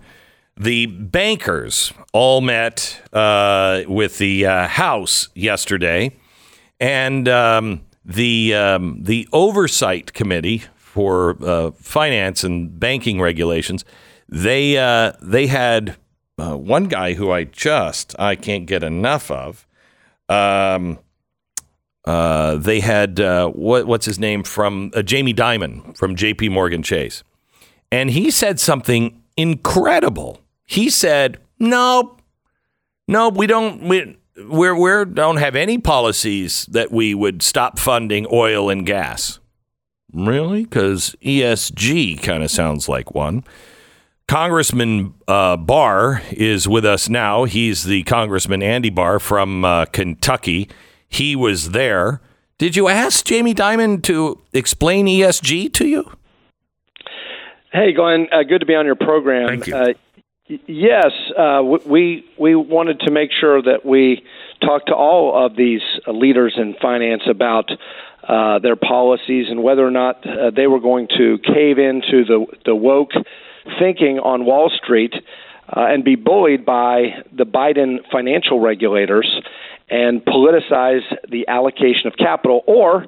the 0.57 0.87
bankers 0.87 1.93
all 2.13 2.41
met 2.41 2.99
uh, 3.13 3.83
with 3.87 4.17
the 4.17 4.47
uh, 4.47 4.67
House 4.67 5.29
yesterday, 5.35 6.17
and 6.79 7.29
um, 7.29 7.81
the 8.03 8.55
um, 8.55 9.03
the 9.03 9.29
oversight 9.31 10.13
committee 10.13 10.63
for 10.77 11.37
uh, 11.45 11.69
finance 11.73 12.43
and 12.43 12.79
banking 12.79 13.21
regulations. 13.21 13.85
They 14.29 14.79
uh, 14.79 15.11
they 15.21 15.45
had 15.45 15.95
uh, 16.41 16.57
one 16.57 16.85
guy 16.85 17.13
who 17.13 17.31
I 17.31 17.43
just 17.43 18.15
I 18.19 18.35
can't 18.35 18.65
get 18.65 18.83
enough 18.83 19.29
of. 19.29 19.67
Um, 20.27 20.97
uh, 22.03 22.55
they 22.55 22.79
had 22.79 23.19
uh, 23.19 23.49
what, 23.49 23.85
what's 23.85 24.07
his 24.07 24.17
name 24.17 24.43
from 24.43 24.91
uh, 24.95 25.03
Jamie 25.03 25.35
Dimon 25.35 25.95
from 25.95 26.15
J.P. 26.15 26.49
Morgan 26.49 26.81
Chase, 26.81 27.23
and 27.91 28.09
he 28.09 28.31
said 28.31 28.59
something 28.59 29.21
incredible. 29.37 30.41
He 30.65 30.89
said, 30.89 31.37
"No, 31.59 32.17
no, 33.07 33.29
we 33.29 33.45
don't. 33.45 33.87
We 33.87 34.17
we're, 34.37 34.75
we're 34.75 35.05
don't 35.05 35.37
have 35.37 35.55
any 35.55 35.77
policies 35.77 36.65
that 36.71 36.91
we 36.91 37.13
would 37.13 37.43
stop 37.43 37.77
funding 37.77 38.25
oil 38.31 38.71
and 38.71 38.83
gas." 38.83 39.39
Really? 40.11 40.63
Because 40.63 41.15
ESG 41.21 42.21
kind 42.23 42.43
of 42.43 42.49
sounds 42.49 42.89
like 42.89 43.13
one. 43.13 43.43
Congressman 44.31 45.13
uh, 45.27 45.57
Barr 45.57 46.21
is 46.31 46.65
with 46.65 46.85
us 46.85 47.09
now. 47.09 47.43
He's 47.43 47.83
the 47.83 48.03
Congressman 48.03 48.63
Andy 48.63 48.89
Barr 48.89 49.19
from 49.19 49.65
uh, 49.65 49.83
Kentucky. 49.87 50.69
He 51.09 51.35
was 51.35 51.71
there. 51.71 52.21
Did 52.57 52.77
you 52.77 52.87
ask 52.87 53.25
Jamie 53.25 53.53
Dimon 53.53 54.01
to 54.03 54.39
explain 54.53 55.05
ESG 55.07 55.73
to 55.73 55.85
you? 55.85 56.09
Hey, 57.73 57.91
Glenn. 57.91 58.27
Uh, 58.31 58.43
good 58.43 58.59
to 58.59 58.65
be 58.65 58.73
on 58.73 58.85
your 58.85 58.95
program. 58.95 59.49
Thank 59.49 59.67
you. 59.67 59.75
Uh, 59.75 59.93
y- 60.49 60.59
yes, 60.65 61.11
uh, 61.37 61.57
w- 61.57 61.83
we 61.85 62.25
we 62.39 62.55
wanted 62.55 63.01
to 63.01 63.11
make 63.11 63.31
sure 63.37 63.61
that 63.61 63.85
we 63.85 64.23
talked 64.61 64.87
to 64.87 64.95
all 64.95 65.45
of 65.45 65.57
these 65.57 65.81
uh, 66.07 66.11
leaders 66.13 66.53
in 66.55 66.75
finance 66.81 67.23
about 67.29 67.69
uh, 68.25 68.59
their 68.59 68.77
policies 68.77 69.47
and 69.49 69.61
whether 69.61 69.85
or 69.85 69.91
not 69.91 70.25
uh, 70.25 70.51
they 70.55 70.67
were 70.67 70.79
going 70.79 71.09
to 71.17 71.37
cave 71.39 71.79
into 71.79 72.23
the 72.23 72.45
the 72.63 72.73
woke 72.73 73.11
thinking 73.79 74.19
on 74.19 74.45
Wall 74.45 74.69
Street 74.69 75.13
uh, 75.69 75.85
and 75.87 76.03
be 76.03 76.15
bullied 76.15 76.65
by 76.65 77.23
the 77.31 77.45
Biden 77.45 77.99
financial 78.11 78.59
regulators 78.59 79.41
and 79.89 80.23
politicize 80.23 81.03
the 81.29 81.47
allocation 81.47 82.07
of 82.07 82.15
capital, 82.17 82.63
or 82.65 83.05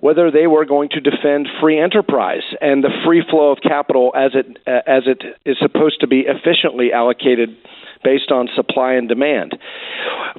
whether 0.00 0.30
they 0.30 0.46
were 0.46 0.64
going 0.64 0.90
to 0.90 1.00
defend 1.00 1.48
free 1.60 1.78
enterprise 1.80 2.42
and 2.60 2.84
the 2.84 2.90
free 3.04 3.24
flow 3.28 3.50
of 3.50 3.58
capital 3.62 4.12
as 4.14 4.32
it 4.34 4.58
uh, 4.66 4.82
as 4.86 5.04
it 5.06 5.22
is 5.44 5.56
supposed 5.58 6.00
to 6.00 6.06
be 6.06 6.20
efficiently 6.20 6.92
allocated 6.92 7.56
based 8.04 8.30
on 8.30 8.48
supply 8.54 8.92
and 8.92 9.08
demand. 9.08 9.58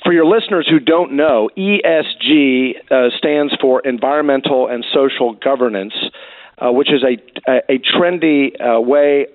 For 0.04 0.14
your 0.14 0.26
listeners 0.26 0.68
who 0.70 0.80
don't 0.80 1.14
know, 1.14 1.50
ESG 1.58 2.76
uh, 2.90 3.10
stands 3.18 3.54
for 3.60 3.82
environmental 3.82 4.68
and 4.68 4.86
social 4.94 5.34
governance. 5.34 5.94
Uh, 6.60 6.72
which 6.72 6.92
is 6.92 7.04
a 7.04 7.18
a, 7.48 7.76
a 7.76 7.78
trendy 7.78 8.50
uh, 8.60 8.82
way 8.82 9.28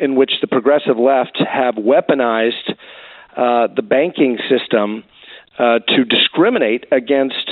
in 0.00 0.16
which 0.16 0.32
the 0.40 0.48
progressive 0.48 0.98
left 0.98 1.38
have 1.38 1.76
weaponized 1.76 2.74
uh, 3.36 3.68
the 3.76 3.82
banking 3.82 4.38
system 4.48 5.04
uh, 5.58 5.78
to 5.86 6.04
discriminate 6.04 6.84
against 6.90 7.48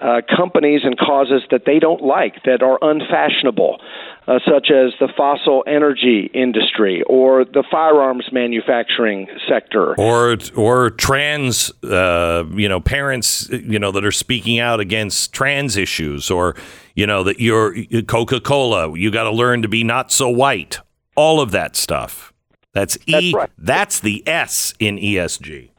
uh, 0.00 0.20
companies 0.34 0.80
and 0.84 0.96
causes 0.98 1.42
that 1.50 1.62
they 1.66 1.78
don't 1.78 2.02
like, 2.02 2.42
that 2.44 2.62
are 2.62 2.78
unfashionable, 2.80 3.80
uh, 4.26 4.38
such 4.46 4.70
as 4.70 4.92
the 4.98 5.08
fossil 5.16 5.62
energy 5.66 6.30
industry 6.32 7.02
or 7.06 7.44
the 7.44 7.64
firearms 7.70 8.28
manufacturing 8.32 9.28
sector. 9.48 9.94
Or 9.98 10.36
or 10.56 10.90
trans, 10.90 11.70
uh, 11.84 12.44
you 12.52 12.68
know, 12.68 12.80
parents, 12.80 13.48
you 13.50 13.78
know, 13.78 13.92
that 13.92 14.04
are 14.04 14.12
speaking 14.12 14.58
out 14.58 14.80
against 14.80 15.32
trans 15.32 15.76
issues, 15.76 16.30
or 16.30 16.56
you 16.94 17.06
know 17.06 17.22
that 17.24 17.40
you're 17.40 17.74
Coca 18.04 18.40
Cola. 18.40 18.96
You 18.96 19.10
got 19.10 19.24
to 19.24 19.32
learn 19.32 19.62
to 19.62 19.68
be 19.68 19.84
not 19.84 20.10
so 20.10 20.28
white. 20.28 20.78
All 21.14 21.40
of 21.40 21.50
that 21.50 21.76
stuff. 21.76 22.32
That's 22.72 22.96
E. 23.06 23.12
That's 23.12 23.34
right. 23.34 23.50
That's 23.58 24.00
the 24.00 24.26
S 24.26 24.74
in 24.78 24.96
ESG. 24.96 25.70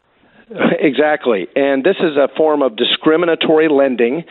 Exactly. 0.79 1.47
And 1.55 1.83
this 1.83 1.97
is 1.97 2.17
a 2.17 2.27
form 2.35 2.61
of 2.61 2.75
discriminatory 2.75 3.69
lending. 3.69 4.23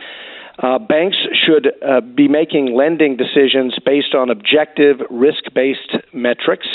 Uh, 0.59 0.77
banks 0.77 1.17
should 1.33 1.71
uh, 1.81 2.01
be 2.01 2.27
making 2.27 2.75
lending 2.75 3.17
decisions 3.17 3.75
based 3.85 4.13
on 4.13 4.29
objective, 4.29 4.97
risk 5.09 5.45
based 5.55 5.95
metrics, 6.13 6.67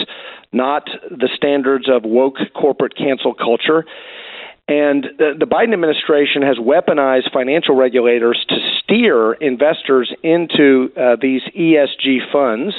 not 0.52 0.88
the 1.10 1.28
standards 1.36 1.88
of 1.88 2.04
woke 2.04 2.36
corporate 2.54 2.96
cancel 2.96 3.34
culture. 3.34 3.84
And 4.68 5.04
the, 5.18 5.34
the 5.38 5.46
Biden 5.46 5.72
administration 5.74 6.42
has 6.42 6.56
weaponized 6.56 7.32
financial 7.32 7.76
regulators 7.76 8.44
to 8.48 8.56
steer 8.82 9.34
investors 9.34 10.12
into 10.24 10.90
uh, 10.96 11.16
these 11.20 11.42
ESG 11.56 12.32
funds. 12.32 12.74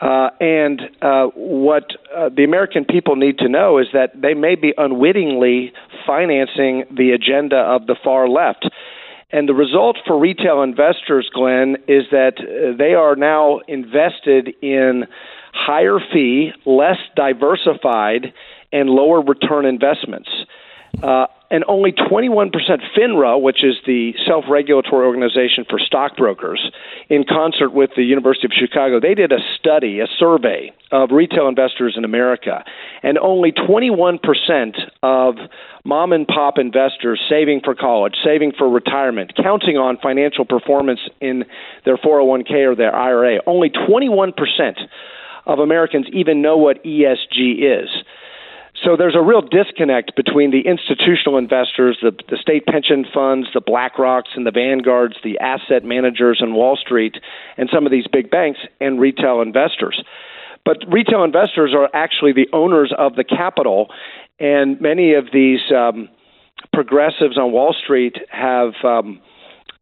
Uh, 0.00 0.30
and 0.40 0.82
uh, 1.02 1.26
what 1.34 1.84
uh, 2.14 2.28
the 2.28 2.44
American 2.44 2.84
people 2.84 3.16
need 3.16 3.38
to 3.38 3.48
know 3.48 3.78
is 3.78 3.86
that 3.92 4.10
they 4.20 4.34
may 4.34 4.54
be 4.54 4.74
unwittingly 4.76 5.72
financing 6.06 6.84
the 6.90 7.12
agenda 7.12 7.56
of 7.56 7.86
the 7.86 7.96
far 8.02 8.28
left. 8.28 8.68
And 9.30 9.48
the 9.48 9.54
result 9.54 9.98
for 10.06 10.18
retail 10.18 10.62
investors, 10.62 11.28
Glenn, 11.32 11.76
is 11.88 12.04
that 12.10 12.34
uh, 12.38 12.76
they 12.76 12.94
are 12.94 13.16
now 13.16 13.60
invested 13.66 14.54
in 14.62 15.04
higher 15.52 15.98
fee, 16.12 16.52
less 16.66 16.98
diversified, 17.16 18.32
and 18.72 18.90
lower 18.90 19.20
return 19.22 19.64
investments. 19.64 20.28
Uh, 21.02 21.26
and 21.50 21.64
only 21.68 21.92
21% 21.92 22.50
FINRA, 22.96 23.40
which 23.40 23.62
is 23.62 23.76
the 23.86 24.12
self 24.26 24.44
regulatory 24.48 25.06
organization 25.06 25.64
for 25.68 25.78
stockbrokers, 25.78 26.70
in 27.08 27.24
concert 27.24 27.70
with 27.70 27.90
the 27.96 28.02
University 28.02 28.46
of 28.46 28.52
Chicago, 28.52 28.98
they 28.98 29.14
did 29.14 29.30
a 29.30 29.38
study, 29.56 30.00
a 30.00 30.06
survey 30.18 30.72
of 30.90 31.10
retail 31.12 31.46
investors 31.46 31.94
in 31.96 32.04
America. 32.04 32.64
And 33.02 33.18
only 33.18 33.52
21% 33.52 34.18
of 35.02 35.36
mom 35.84 36.12
and 36.12 36.26
pop 36.26 36.58
investors 36.58 37.20
saving 37.28 37.60
for 37.62 37.74
college, 37.74 38.14
saving 38.24 38.52
for 38.58 38.68
retirement, 38.68 39.32
counting 39.36 39.76
on 39.76 39.98
financial 40.02 40.44
performance 40.44 41.00
in 41.20 41.44
their 41.84 41.98
401k 41.98 42.72
or 42.72 42.74
their 42.74 42.94
IRA, 42.94 43.38
only 43.46 43.70
21% 43.70 44.32
of 45.46 45.58
Americans 45.58 46.06
even 46.12 46.40
know 46.42 46.56
what 46.56 46.82
ESG 46.84 47.82
is. 47.82 47.90
So 48.84 48.96
there's 48.98 49.14
a 49.14 49.22
real 49.22 49.40
disconnect 49.40 50.14
between 50.14 50.50
the 50.50 50.60
institutional 50.60 51.38
investors, 51.38 51.96
the, 52.02 52.12
the 52.28 52.36
state 52.36 52.66
pension 52.66 53.06
funds, 53.12 53.48
the 53.54 53.62
BlackRocks 53.62 54.36
and 54.36 54.46
the 54.46 54.50
Vanguards, 54.50 55.16
the 55.24 55.38
asset 55.38 55.84
managers 55.84 56.38
and 56.40 56.54
Wall 56.54 56.76
Street, 56.76 57.16
and 57.56 57.70
some 57.72 57.86
of 57.86 57.92
these 57.92 58.06
big 58.06 58.30
banks 58.30 58.60
and 58.80 59.00
retail 59.00 59.40
investors. 59.40 60.04
But 60.66 60.78
retail 60.86 61.24
investors 61.24 61.72
are 61.74 61.88
actually 61.94 62.32
the 62.32 62.48
owners 62.52 62.92
of 62.96 63.16
the 63.16 63.24
capital, 63.24 63.88
and 64.38 64.78
many 64.82 65.14
of 65.14 65.28
these 65.32 65.60
um, 65.74 66.10
progressives 66.72 67.38
on 67.38 67.52
Wall 67.52 67.74
Street 67.82 68.16
have. 68.30 68.72
Um, 68.84 69.20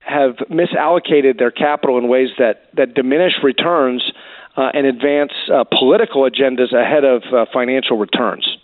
have 0.05 0.35
misallocated 0.51 1.39
their 1.39 1.53
capital 1.53 1.97
in 1.97 2.09
ways 2.09 2.31
that, 2.37 2.65
that 2.77 2.93
diminish 2.93 3.35
returns 3.41 4.03
uh, 4.57 4.69
and 4.75 4.85
advance 4.85 5.31
uh, 5.49 5.63
political 5.63 6.29
agendas 6.29 6.73
ahead 6.73 7.05
of 7.05 7.23
uh, 7.33 7.47
financial 7.53 7.97
returns. 7.97 8.57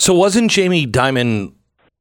So 0.00 0.14
wasn't 0.14 0.50
Jamie 0.50 0.86
Dimon 0.86 1.52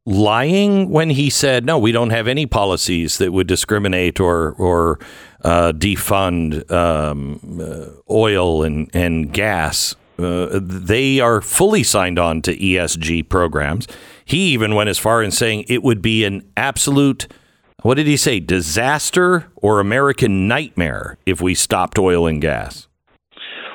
lying 0.06 0.90
when 0.90 1.10
he 1.10 1.30
said, 1.30 1.66
"No, 1.66 1.78
we 1.78 1.92
don't 1.92 2.12
have 2.12 2.30
any 2.30 2.46
policies 2.46 3.18
that 3.18 3.34
would 3.34 3.46
discriminate 3.46 4.22
or 4.22 4.54
or 4.54 5.00
uh, 5.44 5.74
defund 5.74 6.72
um, 6.72 7.60
uh, 7.62 7.88
oil 8.10 8.64
and 8.64 8.90
and 8.94 9.34
gas"? 9.34 9.98
Uh, 10.18 10.62
they 10.62 11.20
are 11.20 11.42
fully 11.42 11.84
signed 11.84 12.18
on 12.18 12.42
to 12.44 12.58
ESG 12.58 13.28
programs. 13.28 13.86
He 14.24 14.54
even 14.54 14.76
went 14.76 14.90
as 14.90 14.98
far 14.98 15.22
in 15.22 15.32
saying 15.32 15.66
it 15.68 15.84
would 15.84 16.02
be 16.02 16.24
an 16.24 16.50
absolute, 16.56 17.28
what 17.82 17.96
did 17.96 18.08
he 18.08 18.16
say, 18.16 18.40
disaster 18.40 19.52
or 19.58 19.82
American 19.82 20.48
nightmare 20.48 21.18
if 21.26 21.42
we 21.42 21.54
stopped 21.54 22.00
oil 22.00 22.28
and 22.28 22.42
gas. 22.42 22.89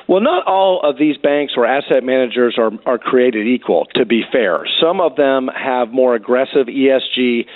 Well, 0.07 0.21
not 0.21 0.45
all 0.45 0.81
of 0.83 0.97
these 0.97 1.17
banks 1.17 1.53
or 1.57 1.65
asset 1.65 2.03
managers 2.03 2.57
are, 2.57 2.71
are 2.85 2.99
created 2.99 3.47
equal, 3.47 3.87
to 3.95 4.05
be 4.05 4.23
fair. 4.31 4.65
Some 4.79 5.01
of 5.01 5.15
them 5.15 5.49
have 5.55 5.91
more 5.91 6.13
aggressive 6.13 6.67
ESG 6.67 7.47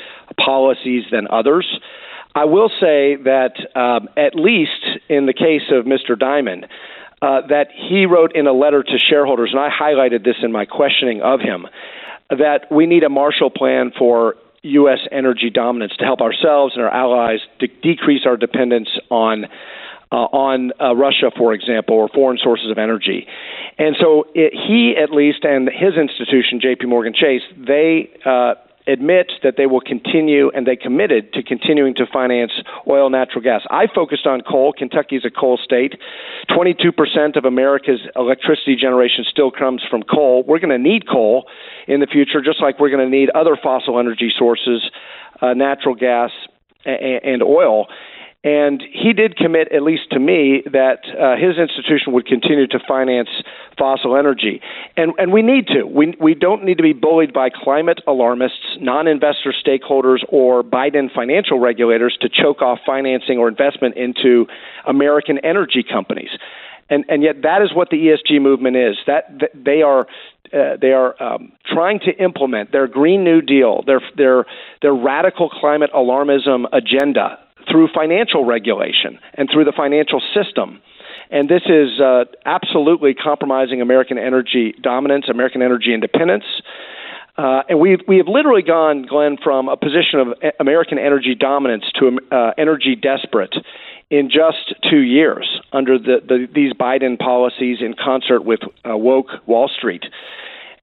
policies 0.44 1.04
than 1.12 1.28
others. 1.30 1.68
I 2.34 2.46
will 2.46 2.70
say 2.70 3.18
that, 3.18 3.54
um, 3.76 4.10
at 4.18 4.34
least 4.34 4.86
in 5.10 5.26
the 5.26 5.34
case 5.34 5.72
of 5.72 5.86
Mr. 5.86 6.16
Dimon, 6.16 6.66
uh, 7.22 7.48
that 7.48 7.68
he 7.76 8.06
wrote 8.06 8.36
in 8.36 8.48
a 8.48 8.54
letter 8.54 8.82
to 8.82 8.98
shareholders, 8.98 9.52
and 9.52 9.60
I 9.60 9.70
highlighted 9.70 10.24
this 10.24 10.38
in 10.42 10.52
my 10.52 10.66
questioning 10.66 11.22
of 11.22 11.42
him, 11.42 11.68
that 12.30 12.72
we 12.72 12.86
need 12.86 13.04
a 13.04 13.10
Marshall 13.10 13.50
Plan 13.50 13.92
for 13.98 14.36
U.S. 14.64 15.00
energy 15.12 15.50
dominance 15.50 15.94
to 15.98 16.06
help 16.06 16.22
ourselves 16.22 16.76
and 16.76 16.84
our 16.84 16.94
allies 16.94 17.40
to 17.60 17.68
decrease 17.68 18.26
our 18.26 18.38
dependence 18.38 18.90
on 19.10 19.46
uh, 20.12 20.16
on 20.16 20.72
uh, 20.82 20.96
Russia, 20.96 21.32
for 21.38 21.54
example, 21.54 21.96
or 21.96 22.10
foreign 22.10 22.38
sources 22.38 22.72
of 22.72 22.78
energy. 22.78 23.28
And 23.78 23.96
so 24.00 24.26
it, 24.34 24.54
he, 24.54 24.96
at 25.02 25.12
least, 25.12 25.44
and 25.44 25.70
his 25.70 25.96
institution, 25.96 26.60
J.P. 26.60 26.88
Morgan 26.88 27.14
Chase, 27.14 27.44
they 27.56 28.10
uh, 28.26 28.56
admit 28.88 29.32
that 29.44 29.54
they 29.56 29.68
will 29.68 29.82
continue 29.82 30.50
and 30.50 30.66
they 30.66 30.76
committed 30.76 31.32
to 31.34 31.44
continuing 31.44 31.94
to 31.96 32.06
finance 32.12 32.52
oil, 32.88 33.06
and 33.06 33.14
natural 33.14 33.44
gas. 33.44 33.62
I 33.70 33.86
focused 33.94 34.26
on 34.26 34.42
coal. 34.42 34.74
Kentucky 34.74 35.16
is 35.16 35.26
a 35.26 35.30
coal 35.30 35.60
state. 35.64 35.94
22% 36.50 37.36
of 37.36 37.46
America's 37.46 38.02
electricity 38.16 38.76
generation 38.76 39.26
still 39.30 39.52
comes 39.52 39.84
from 39.90 40.02
coal. 40.04 40.44
We're 40.44 40.60
going 40.60 40.70
to 40.72 40.80
need 40.80 41.08
coal 41.08 41.46
in 41.88 42.00
the 42.00 42.08
future, 42.08 42.42
just 42.42 42.62
like 42.62 42.80
we're 42.80 42.90
going 42.90 43.06
to 43.06 43.16
need 43.16 43.30
other 43.32 43.58
fossil 43.62 44.00
energy 44.00 44.32
sources, 44.36 44.90
uh, 45.42 45.54
natural 45.54 45.96
gas 45.96 46.32
and, 46.86 47.24
and 47.24 47.44
oil. 47.44 47.88
And 48.44 48.82
he 48.94 49.12
did 49.12 49.36
commit, 49.36 49.70
at 49.74 49.84
least 49.84 50.12
to 50.12 50.20
me, 50.20 50.64
that 50.72 51.00
uh, 51.20 51.36
his 51.36 51.58
institution 51.58 52.14
would 52.14 52.26
continue 52.26 52.68
to 52.68 52.80
finance 52.88 53.28
fossil 53.78 54.16
energy. 54.16 54.62
And, 54.96 55.12
and 55.18 55.34
we 55.34 55.42
need 55.42 55.68
to. 55.68 55.84
We, 55.84 56.16
we 56.22 56.36
don't 56.36 56.64
need 56.64 56.78
to 56.78 56.84
be 56.84 56.94
bullied 56.94 57.34
by 57.34 57.50
climate 57.50 58.00
alarmists, 58.08 58.78
non 58.80 59.08
investor 59.08 59.54
stakeholders, 59.54 60.20
or 60.30 60.64
Biden 60.64 61.14
financial 61.14 61.60
regulators 61.60 62.18
to 62.22 62.30
choke 62.30 62.62
off 62.62 62.80
financing 62.86 63.40
or 63.40 63.50
investment 63.50 63.98
into 63.98 64.48
American 64.88 65.38
energy 65.40 65.84
companies. 65.84 66.30
And, 66.90 67.04
and 67.10 67.22
yet, 67.22 67.42
that 67.44 67.62
is 67.62 67.74
what 67.74 67.90
the 67.90 67.98
ESG 67.98 68.42
movement 68.42 68.78
is. 68.78 68.96
That, 69.06 69.38
that 69.42 69.52
they 69.54 69.82
are 69.82 70.08
uh, 70.52 70.78
they 70.82 70.94
are 70.94 71.22
um, 71.22 71.52
trying 71.66 72.00
to 72.00 72.12
implement 72.24 72.72
their 72.72 72.88
Green 72.88 73.24
New 73.24 73.42
Deal, 73.42 73.84
their 73.86 74.02
their 74.18 74.46
their 74.82 74.94
radical 74.94 75.50
climate 75.50 75.92
alarmism 75.94 76.66
agenda 76.72 77.38
through 77.70 77.90
financial 77.94 78.46
regulation 78.46 79.20
and 79.34 79.50
through 79.52 79.66
the 79.66 79.74
financial 79.76 80.22
system. 80.34 80.82
And 81.32 81.50
this 81.50 81.62
is 81.66 82.00
uh, 82.00 82.26
absolutely 82.46 83.14
compromising 83.14 83.82
American 83.82 84.18
energy 84.18 84.74
dominance, 84.82 85.26
American 85.30 85.62
energy 85.62 85.94
independence. 85.94 86.46
Uh, 87.38 87.64
and 87.70 87.80
we 87.80 87.98
we 88.08 88.18
have 88.18 88.28
literally 88.28 88.64
gone, 88.64 89.06
Glenn, 89.08 89.38
from 89.42 89.70
a 89.70 89.78
position 89.78 90.20
of 90.20 90.28
American 90.60 90.98
energy 90.98 91.36
dominance 91.36 91.86
to 92.00 92.20
uh, 92.32 92.52
energy 92.58 92.96
desperate 92.96 93.56
in 94.10 94.30
just 94.30 94.74
two 94.90 95.02
years 95.02 95.62
under 95.72 95.98
the, 96.00 96.18
the, 96.28 96.48
these 96.54 96.74
Biden 96.74 97.18
policies 97.18 97.78
in 97.80 97.94
concert 97.94 98.44
with 98.44 98.60
uh, 98.84 98.98
woke 98.98 99.30
Wall 99.46 99.70
Street. 99.70 100.04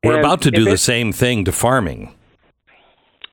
We're 0.04 0.12
and 0.12 0.20
about 0.20 0.42
to 0.42 0.50
do 0.50 0.66
it, 0.66 0.70
the 0.70 0.78
same 0.78 1.12
thing 1.12 1.44
to 1.44 1.52
farming. 1.52 2.14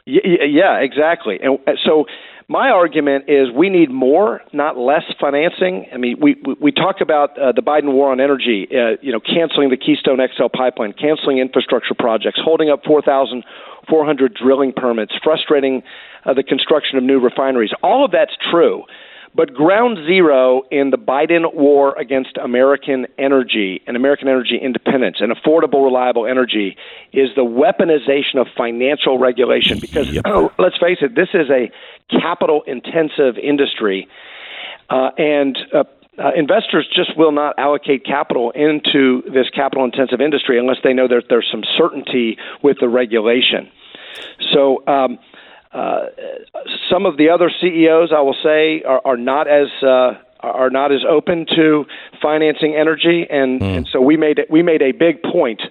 Yeah, 0.06 0.80
exactly. 0.80 1.40
And 1.42 1.60
uh, 1.68 1.74
so 1.86 2.06
my 2.48 2.70
argument 2.70 3.26
is 3.28 3.50
we 3.56 3.70
need 3.70 3.90
more, 3.90 4.42
not 4.52 4.78
less 4.78 5.04
financing. 5.20 5.88
I 5.94 5.98
mean, 5.98 6.18
we 6.20 6.36
we, 6.60 6.72
talk 6.72 7.02
about 7.02 7.38
uh, 7.38 7.52
the 7.52 7.62
Biden 7.62 7.94
war 7.94 8.12
on 8.12 8.20
energy, 8.20 8.68
uh, 8.72 8.98
you 9.02 9.12
know, 9.12 9.20
canceling 9.20 9.70
the 9.70 9.78
Keystone 9.78 10.20
XL 10.20 10.48
pipeline, 10.54 10.94
canceling 10.94 11.38
infrastructure 11.40 11.94
projects, 11.94 12.40
holding 12.44 12.70
up 12.70 12.84
4,400 12.86 14.34
drilling 14.34 14.74
permits, 14.74 15.14
frustrating 15.24 15.84
uh, 16.26 16.34
the 16.34 16.44
construction 16.44 16.98
of 16.98 17.04
new 17.04 17.20
refineries. 17.20 17.72
All 17.82 18.06
of 18.06 18.12
that's 18.12 18.34
true. 18.52 18.84
But 19.36 19.54
ground 19.54 19.98
zero 20.06 20.62
in 20.70 20.92
the 20.92 20.98
Biden 20.98 21.54
war 21.56 21.98
against 21.98 22.38
American 22.38 23.08
energy 23.18 23.82
and 23.88 23.98
American 23.98 24.28
energy 24.28 24.60
independence 24.62 25.18
and 25.20 25.32
affordable, 25.32 25.84
reliable 25.84 26.28
energy 26.28 26.78
is 27.14 27.30
the 27.36 27.42
weaponization 27.42 28.40
of 28.40 28.48
financial 28.56 29.18
regulation. 29.18 29.80
Because 29.80 30.10
yep. 30.10 30.24
oh, 30.26 30.52
let's 30.60 30.78
face 30.78 31.00
it, 31.02 31.16
this 31.16 31.30
is 31.34 31.50
a 31.50 31.72
capital 32.10 32.62
intensive 32.68 33.38
industry. 33.38 34.08
Uh, 34.90 35.10
and 35.18 35.58
uh, 35.74 35.84
uh, 36.20 36.32
investors 36.36 36.88
just 36.96 37.18
will 37.18 37.32
not 37.32 37.58
allocate 37.58 38.06
capital 38.06 38.52
into 38.52 39.24
this 39.34 39.50
capital 39.50 39.84
intensive 39.84 40.22
industry 40.22 40.60
unless 40.60 40.78
they 40.84 40.94
know 40.94 41.08
that 41.08 41.24
there's 41.30 41.48
some 41.52 41.64
certainty 41.76 42.38
with 42.62 42.78
the 42.80 42.88
regulation. 42.88 43.70
So, 44.54 44.84
um, 44.86 45.18
uh, 45.74 46.06
some 46.90 47.06
of 47.06 47.18
the 47.18 47.30
other 47.30 47.52
CEOs, 47.62 48.12
I 48.16 48.22
will 48.22 48.38
say, 48.44 48.84
are, 48.84 49.02
are 49.06 49.18
not 49.18 49.48
as 49.48 49.68
uh, 49.82 50.14
are 50.40 50.70
not 50.70 50.92
as 50.92 51.02
open 51.10 51.46
to 51.56 51.86
financing 52.22 52.76
energy, 52.76 53.26
and, 53.30 53.62
mm. 53.62 53.78
and 53.78 53.88
so 53.92 54.02
we 54.02 54.18
made 54.18 54.40
we 54.50 54.62
made 54.62 54.82
a 54.82 54.92
big 54.92 55.24
point. 55.24 55.62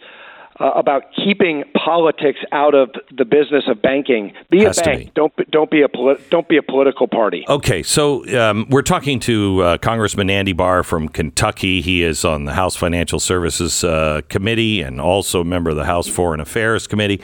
Uh, 0.60 0.70
about 0.76 1.04
keeping 1.16 1.64
politics 1.74 2.38
out 2.52 2.74
of 2.74 2.90
the 3.16 3.24
business 3.24 3.64
of 3.68 3.80
banking. 3.80 4.34
Be 4.50 4.64
Has 4.64 4.78
a 4.78 4.82
bank. 4.84 5.06
Be. 5.06 5.12
Don't 5.14 5.50
don't 5.50 5.70
be 5.70 5.80
a 5.80 5.88
poli- 5.88 6.22
don't 6.30 6.46
be 6.46 6.58
a 6.58 6.62
political 6.62 7.08
party. 7.08 7.42
Okay, 7.48 7.82
so 7.82 8.22
um, 8.38 8.66
we're 8.68 8.82
talking 8.82 9.18
to 9.20 9.62
uh, 9.62 9.78
Congressman 9.78 10.28
Andy 10.28 10.52
Barr 10.52 10.82
from 10.82 11.08
Kentucky. 11.08 11.80
He 11.80 12.02
is 12.02 12.22
on 12.26 12.44
the 12.44 12.52
House 12.52 12.76
Financial 12.76 13.18
Services 13.18 13.82
uh, 13.82 14.20
Committee 14.28 14.82
and 14.82 15.00
also 15.00 15.40
a 15.40 15.44
member 15.44 15.70
of 15.70 15.76
the 15.76 15.86
House 15.86 16.06
Foreign 16.06 16.38
Affairs 16.38 16.86
Committee. 16.86 17.22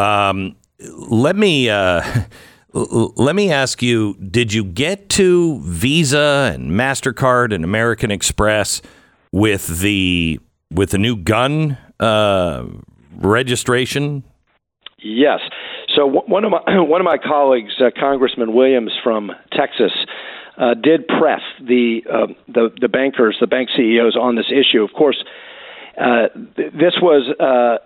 Um, 0.00 0.56
let 0.78 1.36
me 1.36 1.68
uh, 1.68 2.02
let 2.72 3.34
me 3.34 3.50
ask 3.50 3.82
you: 3.82 4.14
Did 4.14 4.52
you 4.52 4.64
get 4.64 5.08
to 5.10 5.60
Visa 5.62 6.52
and 6.54 6.72
Mastercard 6.72 7.54
and 7.54 7.64
American 7.64 8.10
Express 8.10 8.82
with 9.32 9.80
the 9.80 10.40
with 10.70 10.90
the 10.90 10.98
new 10.98 11.16
gun 11.16 11.78
uh, 12.00 12.66
registration? 13.16 14.24
Yes. 15.02 15.40
So 15.94 16.06
one 16.06 16.44
of 16.44 16.50
my 16.50 16.60
one 16.66 17.00
of 17.00 17.04
my 17.04 17.18
colleagues, 17.18 17.72
uh, 17.80 17.90
Congressman 17.98 18.54
Williams 18.54 18.92
from 19.02 19.30
Texas, 19.52 19.92
uh, 20.58 20.74
did 20.74 21.06
press 21.06 21.40
the, 21.60 22.00
uh, 22.10 22.26
the 22.48 22.70
the 22.80 22.88
bankers, 22.88 23.36
the 23.40 23.46
bank 23.46 23.70
CEOs 23.76 24.16
on 24.16 24.36
this 24.36 24.50
issue. 24.50 24.82
Of 24.82 24.92
course, 24.92 25.22
uh, 25.98 26.28
this 26.56 26.94
was 27.00 27.28
uh, 27.40 27.78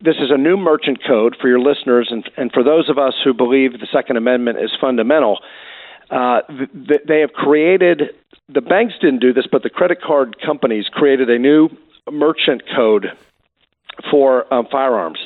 this 0.00 0.16
is 0.20 0.30
a 0.30 0.36
new 0.36 0.56
merchant 0.56 0.98
code 1.06 1.36
for 1.40 1.48
your 1.48 1.60
listeners, 1.60 2.08
and, 2.10 2.28
and 2.36 2.52
for 2.52 2.62
those 2.62 2.90
of 2.90 2.98
us 2.98 3.14
who 3.24 3.32
believe 3.32 3.72
the 3.72 3.88
Second 3.92 4.16
Amendment 4.16 4.58
is 4.58 4.70
fundamental. 4.80 5.38
Uh, 6.10 6.42
th- 6.42 7.00
they 7.08 7.20
have 7.20 7.32
created 7.32 8.14
the 8.48 8.60
banks 8.60 8.94
didn't 9.00 9.20
do 9.20 9.32
this, 9.32 9.46
but 9.50 9.62
the 9.62 9.70
credit 9.70 10.00
card 10.00 10.36
companies 10.44 10.86
created 10.92 11.28
a 11.30 11.38
new 11.38 11.68
merchant 12.10 12.62
code 12.74 13.06
for 14.10 14.52
um, 14.52 14.66
firearms. 14.70 15.18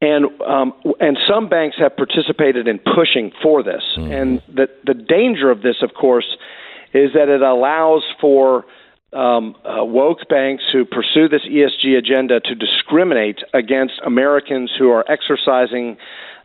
And 0.00 0.26
um, 0.42 0.72
and 1.00 1.18
some 1.28 1.48
banks 1.48 1.76
have 1.78 1.96
participated 1.96 2.68
in 2.68 2.78
pushing 2.78 3.32
for 3.42 3.64
this. 3.64 3.82
Mm-hmm. 3.96 4.12
And 4.12 4.42
the 4.48 4.68
the 4.84 4.94
danger 4.94 5.50
of 5.50 5.62
this, 5.62 5.82
of 5.82 5.92
course, 5.94 6.36
is 6.94 7.12
that 7.14 7.28
it 7.28 7.42
allows 7.42 8.04
for 8.20 8.64
um, 9.12 9.54
uh, 9.64 9.84
woke 9.84 10.28
banks 10.28 10.64
who 10.72 10.84
pursue 10.84 11.28
this 11.28 11.42
ESG 11.48 11.96
agenda 11.96 12.40
to 12.40 12.54
discriminate 12.54 13.38
against 13.54 13.94
Americans 14.04 14.70
who 14.78 14.90
are 14.90 15.04
exercising 15.10 15.96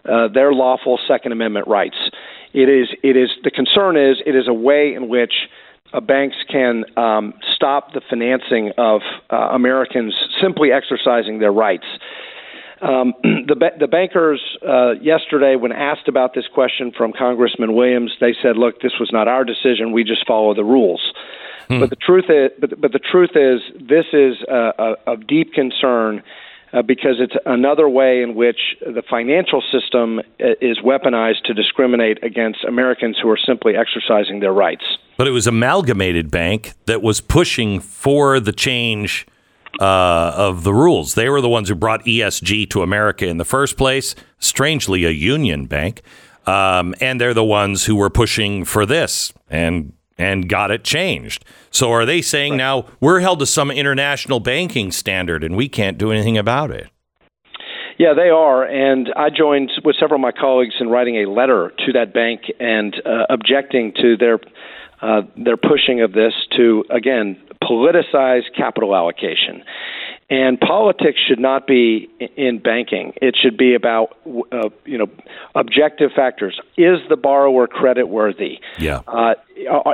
uh, 0.06 0.28
their 0.30 0.54
lawful 0.54 0.99
Second 1.08 1.32
Amendment 1.32 1.67
rights. 1.67 1.97
It 2.54 2.69
is, 2.69 2.89
it 3.04 3.17
is, 3.17 3.30
the 3.43 3.52
concern 3.52 3.97
is 3.97 4.17
it 4.26 4.36
is 4.36 4.47
a 4.47 4.54
way 4.54 4.93
in 4.93 5.10
which 5.10 5.34
uh, 5.93 5.99
banks 5.99 6.38
can 6.49 6.86
um, 6.97 7.34
stop 7.56 7.93
the 7.93 8.02
financing 8.10 8.71
of 8.78 9.02
uh, 9.30 9.36
Americans 9.36 10.13
simply 10.41 10.71
exercising 10.71 11.39
their 11.39 11.52
rights. 11.52 11.86
Um, 12.82 13.13
the, 13.23 13.71
the 13.80 13.88
bankers 13.88 14.41
uh, 14.67 14.91
yesterday, 15.02 15.56
when 15.56 15.71
asked 15.71 16.08
about 16.08 16.34
this 16.34 16.45
question 16.54 16.91
from 16.95 17.13
Congressman 17.17 17.76
Williams, 17.76 18.12
they 18.19 18.36
said, 18.41 18.58
"Look, 18.58 18.82
this 18.82 18.93
was 18.99 19.10
not 19.13 19.28
our 19.28 19.45
decision. 19.45 19.93
We 19.93 20.04
just 20.04 20.28
follow 20.28 20.54
the 20.54 20.65
rules." 20.65 21.13
Hmm. 21.68 21.80
But 21.80 21.89
the 21.89 21.96
truth 21.96 22.26
is, 22.30 22.52
but, 22.60 22.80
but 22.80 22.92
the 22.92 23.00
truth 23.00 23.32
is, 23.36 23.62
this 23.80 24.06
is 24.13 24.38
of 24.48 25.28
deep 25.28 25.54
concern. 25.54 26.24
Uh, 26.74 26.82
because 26.82 27.18
it's 27.20 27.36
another 27.46 27.88
way 27.88 28.24
in 28.24 28.34
which 28.34 28.58
the 28.82 29.04
financial 29.08 29.62
system 29.72 30.18
uh, 30.18 30.56
is 30.60 30.80
weaponized 30.80 31.44
to 31.44 31.54
discriminate 31.54 32.18
against 32.24 32.63
Americans 32.63 33.16
who 33.22 33.30
are 33.30 33.38
simply 33.38 33.76
exercising 33.76 34.39
their 34.39 34.52
rights. 34.52 34.84
But 35.16 35.28
it 35.28 35.32
was 35.32 35.46
Amalgamated 35.46 36.32
Bank 36.32 36.74
that 36.88 37.04
was 37.04 37.22
pushing 37.22 37.80
for 37.80 38.39
the 38.39 38.51
change 38.51 39.28
uh, 39.80 40.34
of 40.36 40.64
the 40.64 40.74
rules. 40.74 41.14
They 41.14 41.30
were 41.30 41.41
the 41.41 41.49
ones 41.49 41.70
who 41.70 41.76
brought 41.76 42.04
ESG 42.06 42.70
to 42.72 42.82
America 42.82 43.28
in 43.28 43.38
the 43.38 43.45
first 43.45 43.78
place. 43.78 44.16
Strangely, 44.39 45.06
a 45.06 45.12
union 45.12 45.66
bank. 45.66 46.01
Um, 46.45 46.93
and 46.99 47.22
they're 47.22 47.34
the 47.34 47.43
ones 47.43 47.86
who 47.86 47.95
were 47.95 48.10
pushing 48.10 48.66
for 48.66 48.86
this. 48.86 49.32
And 49.49 49.93
and 50.24 50.47
got 50.47 50.71
it 50.71 50.84
changed. 50.84 51.43
So 51.69 51.91
are 51.91 52.05
they 52.05 52.21
saying 52.21 52.57
now 52.57 52.86
we're 52.99 53.19
held 53.19 53.39
to 53.39 53.45
some 53.45 53.69
international 53.69 54.39
banking 54.39 54.91
standard 54.91 55.43
and 55.43 55.55
we 55.55 55.67
can't 55.67 55.97
do 55.97 56.11
anything 56.11 56.38
about 56.38 56.71
it? 56.71 56.89
Yeah, 57.99 58.13
they 58.15 58.30
are. 58.30 58.63
And 58.63 59.09
I 59.15 59.30
joined 59.30 59.71
with 59.86 59.95
several 59.99 60.15
of 60.15 60.21
my 60.21 60.32
colleagues 60.32 60.76
in 60.80 60.89
writing 60.89 61.17
a 61.17 61.30
letter 61.30 61.71
to 61.86 61.93
that 61.93 62.13
bank 62.13 62.41
and 62.59 62.95
uh, 63.05 63.26
objecting 63.30 63.93
to 64.01 64.17
their 64.17 64.39
uh, 65.01 65.21
their 65.36 65.57
pushing 65.57 66.01
of 66.01 66.13
this 66.13 66.34
to 66.55 66.86
again 66.89 67.38
politicize 67.61 68.43
capital 68.55 68.95
allocation. 68.95 69.63
And 70.30 70.59
politics 70.59 71.19
should 71.28 71.39
not 71.39 71.67
be 71.67 72.09
in 72.38 72.59
banking. 72.59 73.13
It 73.21 73.36
should 73.39 73.57
be 73.57 73.76
about 73.76 74.17
uh, 74.51 74.69
you 74.86 74.97
know 74.97 75.07
objective 75.53 76.11
factors. 76.15 76.59
Is 76.78 76.99
the 77.09 77.17
borrower 77.17 77.67
credit 77.67 78.07
worthy? 78.07 78.59
Yeah. 78.80 79.01
Uh, 79.07 79.36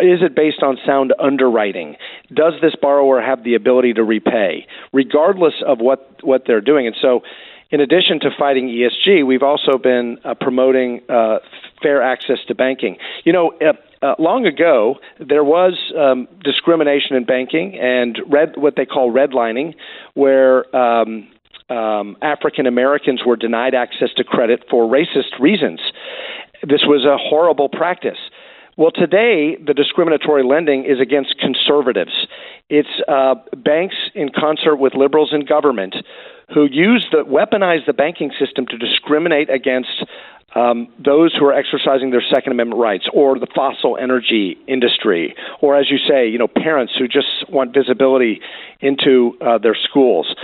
is 0.01 0.21
it 0.21 0.35
based 0.35 0.63
on 0.63 0.77
sound 0.85 1.13
underwriting? 1.19 1.97
Does 2.33 2.53
this 2.61 2.73
borrower 2.79 3.21
have 3.21 3.43
the 3.43 3.55
ability 3.55 3.93
to 3.93 4.03
repay, 4.03 4.67
regardless 4.93 5.55
of 5.65 5.79
what 5.79 6.23
what 6.23 6.43
they're 6.45 6.61
doing? 6.61 6.87
And 6.87 6.95
so, 7.01 7.23
in 7.71 7.81
addition 7.81 8.19
to 8.21 8.29
fighting 8.37 8.67
ESG, 8.67 9.25
we've 9.25 9.43
also 9.43 9.77
been 9.77 10.17
uh, 10.23 10.33
promoting 10.33 11.01
uh, 11.07 11.39
fair 11.81 12.01
access 12.01 12.39
to 12.47 12.55
banking. 12.55 12.97
You 13.25 13.33
know, 13.33 13.53
uh, 13.61 13.73
uh, 14.01 14.15
long 14.17 14.45
ago, 14.45 14.97
there 15.19 15.43
was 15.43 15.77
um, 15.97 16.27
discrimination 16.43 17.15
in 17.15 17.25
banking 17.25 17.77
and 17.77 18.17
red, 18.27 18.53
what 18.55 18.75
they 18.75 18.85
call 18.85 19.11
redlining, 19.11 19.75
where 20.15 20.73
um, 20.75 21.27
um, 21.69 22.17
African 22.21 22.65
Americans 22.65 23.21
were 23.25 23.35
denied 23.35 23.75
access 23.75 24.09
to 24.17 24.23
credit 24.23 24.63
for 24.69 24.89
racist 24.89 25.39
reasons. 25.39 25.79
This 26.63 26.81
was 26.85 27.05
a 27.05 27.17
horrible 27.17 27.69
practice. 27.69 28.17
Well, 28.77 28.91
today, 28.91 29.57
the 29.57 29.73
discriminatory 29.73 30.43
lending 30.43 30.85
is 30.85 31.01
against 31.01 31.35
conservatives. 31.37 32.27
It's 32.69 32.87
uh, 33.09 33.35
banks 33.57 33.95
in 34.15 34.29
concert 34.29 34.77
with 34.77 34.93
liberals 34.95 35.33
in 35.33 35.45
government 35.45 35.95
who 36.53 36.65
use 36.65 37.07
the 37.11 37.19
weaponize 37.19 37.85
the 37.85 37.93
banking 37.93 38.31
system 38.39 38.65
to 38.67 38.77
discriminate 38.77 39.49
against 39.49 40.03
um, 40.55 40.87
those 41.03 41.35
who 41.37 41.45
are 41.45 41.53
exercising 41.53 42.09
their 42.09 42.23
Second 42.33 42.53
Amendment 42.53 42.81
rights, 42.81 43.07
or 43.13 43.37
the 43.37 43.47
fossil 43.53 43.97
energy 43.97 44.57
industry, 44.67 45.35
or 45.61 45.77
as 45.77 45.91
you 45.91 45.97
say, 45.97 46.27
you 46.27 46.39
know, 46.39 46.47
parents 46.47 46.93
who 46.97 47.07
just 47.07 47.49
want 47.49 47.73
visibility 47.73 48.41
into 48.79 49.37
uh, 49.41 49.57
their 49.59 49.75
schools. 49.75 50.35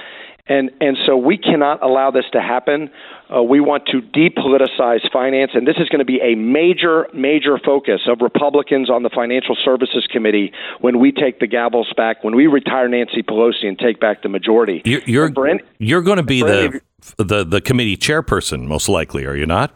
And, 0.48 0.70
and 0.80 0.96
so 1.08 1.18
we 1.18 1.38
cannot 1.40 1.82
allow 1.82 2.12
this 2.12 2.26
to 2.34 2.40
happen. 2.40 2.92
Uh, 3.36 3.42
we 3.42 3.60
want 3.60 3.88
to 3.88 4.02
depoliticize 4.02 5.12
finance, 5.12 5.52
and 5.56 5.68
this 5.68 5.78
is 5.78 5.90
going 5.90 6.00
to 6.00 6.06
be 6.06 6.20
a 6.22 6.36
major, 6.36 7.08
major 7.16 7.58
focus 7.58 8.02
of 8.08 8.22
Republicans 8.22 8.88
on 8.88 9.02
the 9.02 9.10
Financial 9.10 9.58
Services 9.66 10.08
Committee 10.12 10.52
when 10.82 11.00
we 11.00 11.12
take 11.12 11.40
the 11.40 11.48
gavels 11.48 11.96
back, 11.96 12.24
when 12.24 12.36
we 12.36 12.46
retire 12.46 12.88
Nancy 12.88 13.24
Pelosi 13.24 13.66
and 13.66 13.80
take 13.80 14.00
back 14.00 14.22
the 14.22 14.30
majority. 14.30 14.84
You're, 14.86 15.02
you're, 15.08 15.48
any, 15.48 15.62
you're 15.80 16.04
going 16.04 16.18
to 16.18 16.24
be 16.24 16.42
the, 16.44 16.80
the, 17.18 17.44
the 17.44 17.62
committee 17.62 17.98
chairperson, 17.98 18.68
most 18.68 18.88
likely, 18.88 19.26
are 19.26 19.36
you 19.36 19.48
not? 19.48 19.74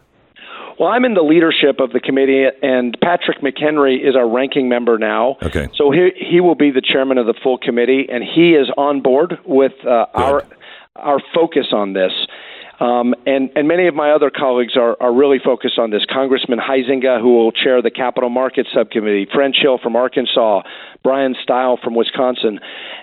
Well, 0.80 0.88
I'm 0.88 1.04
in 1.04 1.14
the 1.14 1.24
leadership 1.24 1.82
of 1.82 1.92
the 1.92 2.00
committee, 2.00 2.46
and 2.62 2.98
Patrick 3.02 3.42
McHenry 3.42 4.08
is 4.08 4.16
our 4.16 4.30
ranking 4.30 4.70
member 4.70 4.98
now. 4.98 5.36
Okay. 5.44 5.68
So 5.76 5.92
he 5.92 6.12
he 6.16 6.40
will 6.40 6.56
be 6.56 6.72
the 6.72 6.82
chairman 6.82 7.18
of 7.18 7.26
the 7.26 7.34
full 7.44 7.58
committee, 7.58 8.08
and 8.10 8.24
he 8.24 8.54
is 8.54 8.70
on 8.78 9.02
board 9.02 9.40
with 9.46 9.74
uh, 9.86 10.06
our 10.14 10.46
our 11.00 11.20
focus 11.34 11.68
on 11.72 11.94
this. 11.94 12.12
Um, 12.80 13.14
and, 13.26 13.50
and 13.58 13.68
many 13.68 13.88
of 13.88 13.96
my 13.96 14.12
other 14.12 14.30
colleagues 14.30 14.78
are, 14.78 14.96
are 15.02 15.14
really 15.14 15.40
focused 15.44 15.78
on 15.78 15.90
this. 15.90 16.06
Congressman 16.10 16.60
Huizenga, 16.60 17.20
who 17.20 17.36
will 17.36 17.52
chair 17.52 17.82
the 17.82 17.92
Capital 17.92 18.30
Markets 18.30 18.70
Subcommittee, 18.74 19.28
French 19.34 19.58
Hill 19.62 19.80
from 19.84 19.98
Arkansas, 19.98 20.62
Bryan 21.04 21.36
Steil 21.44 21.78
from 21.84 21.94
Wisconsin. 21.94 22.60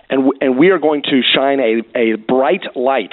And, 0.09 0.21
w- 0.23 0.39
and 0.41 0.57
we 0.57 0.71
are 0.71 0.79
going 0.79 1.03
to 1.03 1.21
shine 1.23 1.61
a, 1.61 1.83
a 1.95 2.17
bright 2.17 2.75
light 2.75 3.13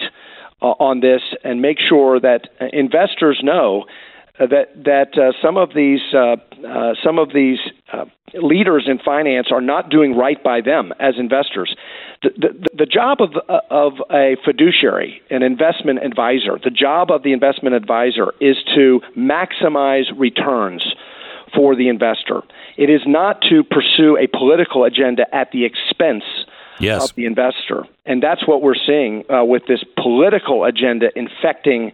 uh, 0.61 0.67
on 0.67 1.01
this 1.01 1.21
and 1.43 1.61
make 1.61 1.79
sure 1.79 2.19
that 2.21 2.47
investors 2.71 3.41
know 3.43 3.83
that 4.47 4.83
that 4.83 5.17
uh, 5.17 5.31
some 5.41 5.57
of 5.57 5.73
these 5.75 6.01
uh, 6.13 6.35
uh, 6.67 6.93
some 7.03 7.19
of 7.19 7.33
these 7.33 7.59
uh, 7.91 8.05
leaders 8.33 8.85
in 8.87 8.99
finance 8.99 9.47
are 9.51 9.61
not 9.61 9.89
doing 9.89 10.15
right 10.15 10.43
by 10.43 10.61
them 10.61 10.93
as 10.99 11.15
investors. 11.17 11.75
The, 12.23 12.29
the, 12.37 12.69
the 12.79 12.85
job 12.85 13.19
of 13.21 13.31
uh, 13.49 13.61
of 13.69 13.93
a 14.11 14.37
fiduciary, 14.43 15.21
an 15.29 15.43
investment 15.43 16.03
advisor, 16.03 16.59
the 16.63 16.71
job 16.71 17.11
of 17.11 17.23
the 17.23 17.33
investment 17.33 17.75
advisor 17.75 18.33
is 18.39 18.57
to 18.75 19.01
maximize 19.17 20.05
returns 20.17 20.95
for 21.53 21.75
the 21.75 21.87
investor. 21.87 22.41
It 22.77 22.89
is 22.89 23.01
not 23.05 23.41
to 23.49 23.63
pursue 23.63 24.17
a 24.17 24.27
political 24.27 24.83
agenda 24.85 25.23
at 25.35 25.51
the 25.51 25.65
expense 25.65 26.23
yes. 26.79 27.03
of 27.03 27.15
the 27.15 27.25
investor, 27.25 27.83
and 28.05 28.23
that's 28.23 28.47
what 28.47 28.61
we're 28.61 28.73
seeing 28.73 29.23
with 29.29 29.63
this 29.67 29.83
political 29.95 30.63
agenda 30.63 31.09
infecting 31.15 31.91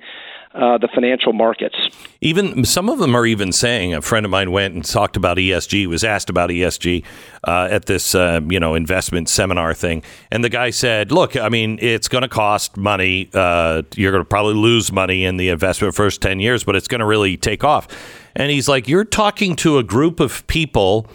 uh, 0.54 0.80
the 0.80 0.88
financial 0.94 1.32
markets. 1.32 1.76
Even 2.22 2.66
some 2.66 2.90
of 2.90 2.98
them 2.98 3.16
are 3.16 3.26
even 3.26 3.52
saying. 3.52 3.94
A 3.94 4.02
friend 4.02 4.26
of 4.26 4.32
mine 4.32 4.52
went 4.52 4.74
and 4.74 4.84
talked 4.84 5.16
about 5.16 5.38
ESG. 5.38 5.86
Was 5.88 6.04
asked 6.04 6.30
about 6.30 6.50
ESG 6.50 7.06
uh, 7.48 7.68
at 7.70 7.86
this 7.86 8.16
uh, 8.16 8.42
you 8.50 8.60
know 8.60 8.74
investment 8.74 9.30
seminar 9.30 9.74
thing, 9.74 10.02
and 10.32 10.44
the 10.44 10.50
guy 10.50 10.72
said, 10.72 11.12
"Look, 11.12 11.36
I 11.36 11.50
mean, 11.50 11.78
it's 11.82 12.08
going 12.08 12.24
to 12.24 12.28
cost 12.28 12.78
money. 12.78 13.30
Uh, 13.34 13.84
you're 13.96 14.12
going 14.12 14.24
to 14.24 14.30
probably 14.30 14.56
lose 14.56 14.92
money 14.92 15.24
in 15.24 15.38
the 15.38 15.50
investment 15.50 15.94
first 15.94 16.22
ten 16.22 16.40
years, 16.40 16.64
but 16.64 16.76
it's 16.76 16.88
going 16.88 17.00
to 17.00 17.06
really 17.06 17.38
take 17.38 17.64
off." 17.64 17.88
And 18.36 18.50
he's 18.50 18.68
like, 18.68 18.88
"You're 18.88 19.06
talking 19.06 19.56
to 19.58 19.78
a 19.78 19.84
group 19.84 20.20
of 20.20 20.46
people." 20.48 21.08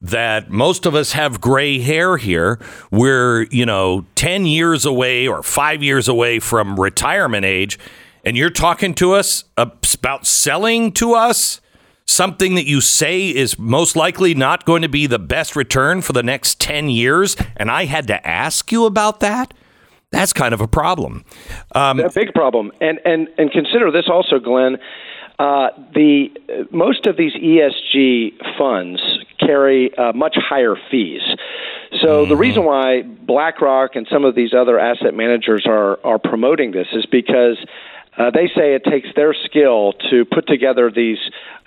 that 0.00 0.48
most 0.48 0.86
of 0.86 0.94
us 0.94 1.10
have 1.10 1.40
gray 1.40 1.80
hair 1.80 2.18
here. 2.18 2.60
We're, 2.92 3.48
you 3.50 3.66
know, 3.66 4.06
10 4.14 4.46
years 4.46 4.84
away 4.86 5.26
or 5.26 5.42
five 5.42 5.82
years 5.82 6.06
away 6.06 6.38
from 6.38 6.78
retirement 6.78 7.44
age 7.44 7.80
and 8.28 8.36
you're 8.36 8.50
talking 8.50 8.92
to 8.92 9.12
us 9.12 9.44
about 9.56 10.26
selling 10.26 10.92
to 10.92 11.14
us 11.14 11.62
something 12.04 12.56
that 12.56 12.66
you 12.66 12.82
say 12.82 13.30
is 13.30 13.58
most 13.58 13.96
likely 13.96 14.34
not 14.34 14.66
going 14.66 14.82
to 14.82 14.88
be 14.88 15.06
the 15.06 15.18
best 15.18 15.56
return 15.56 16.02
for 16.02 16.12
the 16.12 16.22
next 16.22 16.60
10 16.60 16.90
years, 16.90 17.38
and 17.56 17.70
I 17.70 17.86
had 17.86 18.06
to 18.08 18.28
ask 18.28 18.70
you 18.70 18.84
about 18.84 19.20
that? 19.20 19.54
That's 20.12 20.34
kind 20.34 20.52
of 20.52 20.60
a 20.60 20.68
problem. 20.68 21.24
Um, 21.74 22.00
a 22.00 22.10
big 22.10 22.34
problem. 22.34 22.70
And, 22.82 23.00
and, 23.06 23.28
and 23.38 23.50
consider 23.50 23.90
this 23.90 24.10
also, 24.10 24.38
Glenn. 24.38 24.76
Uh, 25.38 25.68
the 25.94 26.28
most 26.70 27.06
of 27.06 27.16
these 27.16 27.32
ESG 27.32 28.58
funds 28.58 29.00
carry 29.40 29.96
uh, 29.96 30.12
much 30.12 30.36
higher 30.36 30.76
fees. 30.90 31.22
So 32.02 32.08
mm-hmm. 32.08 32.28
the 32.28 32.36
reason 32.36 32.64
why 32.64 33.02
BlackRock 33.02 33.94
and 33.94 34.06
some 34.12 34.24
of 34.26 34.34
these 34.34 34.52
other 34.52 34.78
asset 34.78 35.14
managers 35.14 35.64
are 35.66 35.98
are 36.04 36.18
promoting 36.18 36.72
this 36.72 36.88
is 36.92 37.06
because 37.06 37.56
uh, 38.18 38.30
they 38.30 38.48
say 38.48 38.74
it 38.74 38.84
takes 38.84 39.08
their 39.14 39.34
skill 39.44 39.94
to 40.10 40.24
put 40.24 40.46
together 40.46 40.90
these 40.90 41.18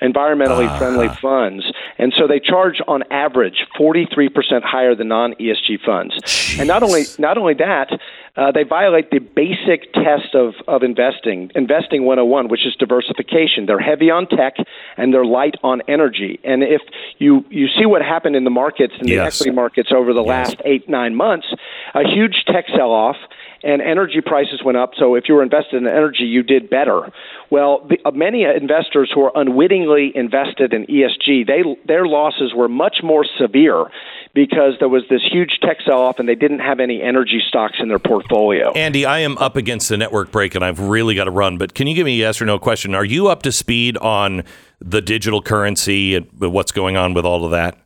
environmentally 0.02 0.68
uh 0.68 0.78
friendly 0.78 1.10
funds, 1.22 1.64
and 1.98 2.14
so 2.18 2.28
they 2.28 2.40
charge 2.40 2.82
on 2.88 3.04
average 3.12 3.66
43% 3.80 4.64
higher 4.64 4.96
than 4.96 5.08
non-ESG 5.08 5.82
funds. 5.86 6.16
Jeez. 6.24 6.60
And 6.60 6.68
not 6.68 6.84
only 6.84 7.04
not 7.18 7.38
only 7.38 7.54
that, 7.56 7.90
uh, 8.38 8.52
they 8.52 8.64
violate 8.64 9.12
the 9.12 9.20
basic 9.20 9.92
test 9.94 10.34
of, 10.36 10.54
of 10.68 10.84
investing, 10.84 11.52
investing 11.54 12.06
101, 12.06 12.48
which 12.48 12.66
is 12.66 12.74
diversification. 12.76 13.66
They're 13.66 13.80
heavy 13.80 14.10
on 14.10 14.26
tech 14.28 14.56
and 14.96 15.14
they're 15.14 15.26
light 15.26 15.56
on 15.64 15.82
energy. 15.88 16.40
And 16.44 16.64
if 16.64 16.82
you, 17.18 17.44
you 17.50 17.68
see 17.68 17.86
what 17.86 18.02
happened 18.02 18.38
in 18.38 18.46
the 18.46 18.50
markets, 18.50 18.94
in 19.00 19.08
the 19.08 19.20
equity 19.20 19.52
markets 19.52 19.90
over 19.94 20.14
the 20.14 20.24
yes. 20.24 20.28
last 20.28 20.62
eight, 20.64 20.88
nine 20.88 21.14
months, 21.16 21.48
a 21.94 22.08
huge 22.08 22.44
tech 22.48 22.66
sell 22.74 22.92
off 22.92 23.18
and 23.64 23.82
energy 23.82 24.22
prices 24.22 24.62
went 24.64 24.78
up. 24.78 24.92
So 24.98 25.16
if 25.16 25.26
you 25.28 25.36
were 25.36 25.44
invested 25.44 25.78
in 25.78 25.88
energy, 25.88 26.24
you 26.24 26.44
did 26.44 26.70
better. 26.70 27.12
Well, 27.50 27.86
the, 27.88 27.98
uh, 28.06 28.12
many 28.12 28.44
investors 28.44 29.12
who 29.14 29.22
are 29.24 29.32
unwittingly 29.36 30.12
invested 30.16 30.74
in 30.74 30.86
ESG, 30.86 31.48
they 31.48 31.62
their 31.86 32.06
losses 32.06 32.54
were 32.56 32.68
much 32.68 32.98
more 33.04 33.26
severe 33.40 33.86
because 34.34 34.74
there 34.80 34.90
was 34.90 35.04
this 35.10 35.22
huge 35.30 35.60
tech 35.62 35.78
sell-off 35.86 36.20
and 36.20 36.28
they 36.28 36.36
didn't 36.36 36.60
have 36.60 36.80
any 36.80 37.02
energy 37.02 37.42
stocks 37.46 37.78
in 37.80 37.90
their 37.90 38.00
portfolio. 38.00 38.72
Andy, 38.72 39.06
I 39.06 39.20
am 39.20 39.38
up 39.38 39.56
against 39.56 39.90
the 39.90 39.98
network 39.98 40.32
break 40.32 40.56
and 40.56 40.64
I've 40.64 40.80
really 40.80 41.16
got 41.16 41.26
to 41.26 41.32
run. 41.32 41.58
But 41.58 41.74
can 41.74 41.88
you 41.88 41.96
give 41.96 42.06
me 42.06 42.14
a 42.14 42.20
yes 42.20 42.42
or 42.42 42.46
no 42.46 42.58
question? 42.58 42.96
Are 42.96 43.06
you 43.06 43.28
up 43.28 43.44
to 43.44 43.52
speed 43.52 43.98
on 43.98 44.44
the 44.80 45.02
digital 45.02 45.42
currency 45.42 46.16
and 46.16 46.28
what's 46.40 46.72
going 46.72 46.98
on 46.98 47.14
with 47.14 47.26
all 47.26 47.46
of 47.46 47.52
that? 47.52 47.78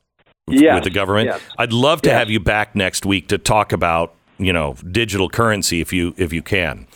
Yes, 0.48 0.76
with 0.76 0.84
the 0.84 0.92
government. 0.92 1.26
Yes. 1.28 1.42
I'd 1.58 1.74
love 1.74 2.04
to 2.04 2.10
yes. 2.10 2.20
have 2.20 2.30
you 2.30 2.40
back 2.40 2.76
next 2.76 3.04
week 3.04 3.30
to 3.30 3.40
talk 3.40 3.72
about 3.72 4.14
you 4.38 4.54
know 4.54 4.76
digital 4.92 5.30
currency 5.30 5.82
if 5.82 5.92
you 5.94 6.14
if 6.18 6.32
you 6.34 6.42
can. 6.42 6.88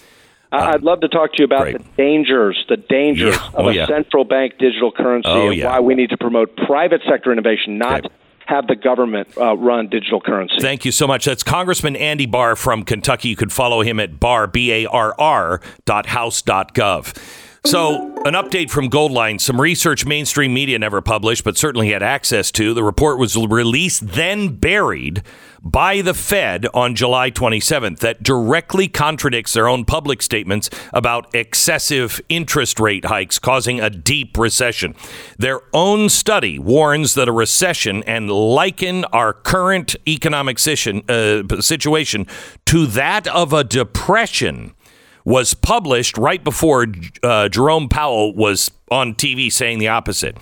I'd 0.51 0.81
love 0.81 1.01
to 1.01 1.07
talk 1.07 1.33
to 1.33 1.37
you 1.39 1.45
about 1.45 1.61
great. 1.61 1.77
the 1.77 1.83
dangers, 1.95 2.65
the 2.69 2.77
dangers 2.77 3.35
Yeah. 3.35 3.47
of 3.53 3.65
Oh, 3.67 3.69
a 3.69 3.73
yeah. 3.73 3.85
central 3.85 4.23
bank 4.23 4.53
digital 4.57 4.91
currency 4.91 5.29
Oh, 5.29 5.47
and 5.49 5.55
yeah. 5.55 5.67
why 5.69 5.79
we 5.79 5.93
need 5.93 6.09
to 6.09 6.17
promote 6.17 6.55
private 6.57 7.01
sector 7.07 7.31
innovation, 7.31 7.77
not 7.77 8.05
Okay. 8.05 8.15
have 8.47 8.65
the 8.65 8.75
government 8.75 9.27
uh, 9.39 9.55
run 9.55 9.89
digital 9.89 10.19
currency. 10.19 10.55
Thank 10.59 10.85
you 10.85 10.91
so 10.91 11.05
much. 11.05 11.25
That's 11.25 11.43
Congressman 11.43 11.95
Andy 11.95 12.25
Barr 12.25 12.55
from 12.55 12.83
Kentucky. 12.83 13.29
You 13.29 13.35
could 13.35 13.51
follow 13.53 13.81
him 13.81 13.99
at 13.99 14.19
bar, 14.19 14.47
B 14.47 14.71
A 14.73 14.85
R 14.87 15.13
R, 15.19 15.61
dot 15.85 16.07
house 16.07 16.41
dot 16.41 16.73
gov. 16.73 17.15
So, 17.65 18.13
an 18.25 18.35
update 18.35 18.69
from 18.69 18.89
Goldline, 18.89 19.39
some 19.39 19.59
research 19.59 20.05
mainstream 20.05 20.53
media 20.53 20.79
never 20.79 21.01
published, 21.01 21.43
but 21.43 21.57
certainly 21.57 21.91
had 21.91 22.01
access 22.01 22.51
to. 22.53 22.73
The 22.73 22.83
report 22.83 23.19
was 23.19 23.35
released, 23.35 24.07
then 24.07 24.55
buried 24.55 25.23
by 25.61 26.01
the 26.01 26.13
Fed 26.13 26.67
on 26.73 26.95
July 26.95 27.31
27th 27.31 27.99
that 27.99 28.23
directly 28.23 28.87
contradicts 28.87 29.51
their 29.51 29.67
own 29.67 29.83
public 29.83 30.21
statements 30.21 30.69
about 30.93 31.33
excessive 31.35 32.21
interest 32.29 32.79
rate 32.79 33.05
hikes 33.05 33.39
causing 33.39 33.81
a 33.81 33.89
deep 33.89 34.37
recession. 34.37 34.95
Their 35.37 35.59
own 35.73 36.07
study 36.07 36.59
warns 36.59 37.13
that 37.15 37.27
a 37.27 37.33
recession 37.33 38.03
and 38.03 38.31
liken 38.31 39.03
our 39.05 39.33
current 39.33 39.97
economic 40.07 40.59
uh, 40.59 41.43
situation 41.59 42.25
to 42.67 42.85
that 42.87 43.27
of 43.27 43.51
a 43.51 43.65
depression 43.65 44.73
was 45.29 45.53
published 45.53 46.17
right 46.17 46.43
before 46.43 46.87
uh, 47.21 47.47
Jerome 47.49 47.87
Powell 47.87 48.33
was 48.35 48.71
on 48.89 49.13
TV 49.13 49.51
saying 49.51 49.77
the 49.77 49.87
opposite. 49.87 50.35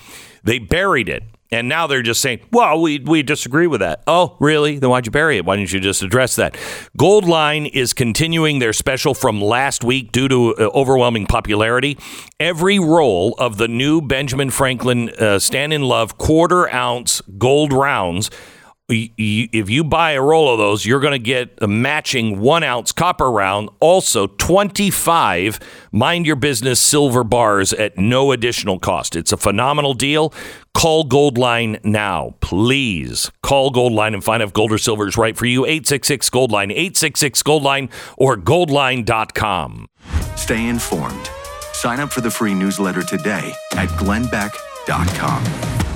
They 0.45 0.59
buried 0.59 1.09
it. 1.09 1.23
And 1.51 1.67
now 1.67 1.88
they're 1.88 2.01
just 2.01 2.21
saying, 2.21 2.39
well, 2.51 2.81
we, 2.81 2.99
we 2.99 3.21
disagree 3.21 3.67
with 3.67 3.81
that. 3.81 4.01
Oh, 4.07 4.38
really? 4.39 4.79
Then 4.79 4.89
why'd 4.89 5.05
you 5.05 5.11
bury 5.11 5.38
it? 5.38 5.45
Why 5.45 5.57
didn't 5.57 5.73
you 5.73 5.81
just 5.81 6.03
address 6.03 6.38
that? 6.38 6.53
Goldline 6.97 7.69
is 7.73 7.93
continuing 7.93 8.59
their 8.59 8.73
special 8.73 9.13
from 9.13 9.41
last 9.41 9.83
week 9.83 10.13
due 10.13 10.29
to 10.29 10.55
uh, 10.55 10.69
overwhelming 10.73 11.25
popularity. 11.25 11.97
Every 12.39 12.79
roll 12.79 13.35
of 13.39 13.57
the 13.57 13.67
new 13.67 14.01
Benjamin 14.01 14.49
Franklin 14.51 15.09
uh, 15.09 15.39
Stand 15.39 15.73
in 15.73 15.83
Love 15.83 16.17
quarter 16.17 16.73
ounce 16.73 17.21
gold 17.38 17.73
rounds 17.73 18.29
if 18.89 19.69
you 19.69 19.83
buy 19.83 20.11
a 20.11 20.21
roll 20.21 20.51
of 20.51 20.57
those, 20.57 20.85
you're 20.85 21.01
going 21.01 21.11
to 21.11 21.19
get 21.19 21.57
a 21.61 21.67
matching 21.67 22.39
one 22.39 22.63
ounce 22.63 22.93
copper 22.93 23.29
round, 23.29 23.69
also 23.81 24.27
25 24.27 25.59
mind 25.91 26.25
your 26.25 26.38
business 26.38 26.79
silver 26.79 27.25
bars 27.25 27.73
at 27.73 27.97
no 27.97 28.31
additional 28.31 28.79
cost. 28.79 29.17
It's 29.17 29.33
a 29.33 29.38
phenomenal 29.38 29.93
deal. 29.93 30.33
Call 30.73 31.03
Goldline 31.03 31.83
now, 31.83 32.35
please. 32.39 33.29
Call 33.43 33.71
Goldline 33.71 34.13
and 34.13 34.23
find 34.23 34.41
out 34.41 34.47
if 34.47 34.53
gold 34.53 34.71
or 34.71 34.77
silver 34.77 35.07
is 35.07 35.17
right 35.17 35.35
for 35.35 35.45
you. 35.45 35.65
866 35.65 36.29
Goldline, 36.29 36.71
866 36.71 37.43
Goldline, 37.43 37.89
or 38.15 38.38
goldline.com. 38.38 39.88
Stay 40.35 40.67
informed. 40.67 41.29
Sign 41.73 41.99
up 41.99 42.13
for 42.13 42.21
the 42.21 42.31
free 42.31 42.53
newsletter 42.53 43.03
today 43.03 43.51
at 43.73 43.89
glennbeck.com. 43.89 45.86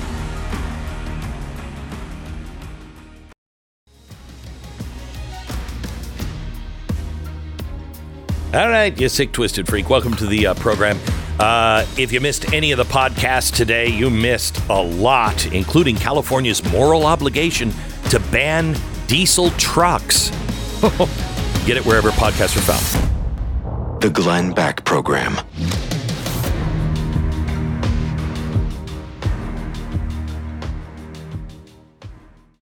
All 8.54 8.68
right, 8.68 9.00
you 9.00 9.08
sick, 9.08 9.32
twisted 9.32 9.66
freak. 9.66 9.90
Welcome 9.90 10.14
to 10.16 10.26
the 10.26 10.48
uh, 10.48 10.54
program. 10.56 11.00
Uh, 11.40 11.86
if 11.98 12.12
you 12.12 12.20
missed 12.20 12.52
any 12.52 12.74
of 12.74 12.78
the 12.78 12.84
podcasts 12.84 13.50
today, 13.56 13.88
you 13.88 14.10
missed 14.10 14.62
a 14.68 14.82
lot, 14.82 15.46
including 15.54 15.96
California's 15.96 16.62
moral 16.70 17.06
obligation 17.06 17.72
to 18.10 18.20
ban 18.30 18.76
diesel 19.08 19.52
trucks. 19.52 20.32
Get 21.66 21.78
it 21.78 21.86
wherever 21.86 22.10
podcasts 22.10 22.58
are 22.58 22.76
found. 22.76 24.02
The 24.02 24.10
Glenn 24.10 24.52
Beck 24.52 24.84
Program. 24.84 25.38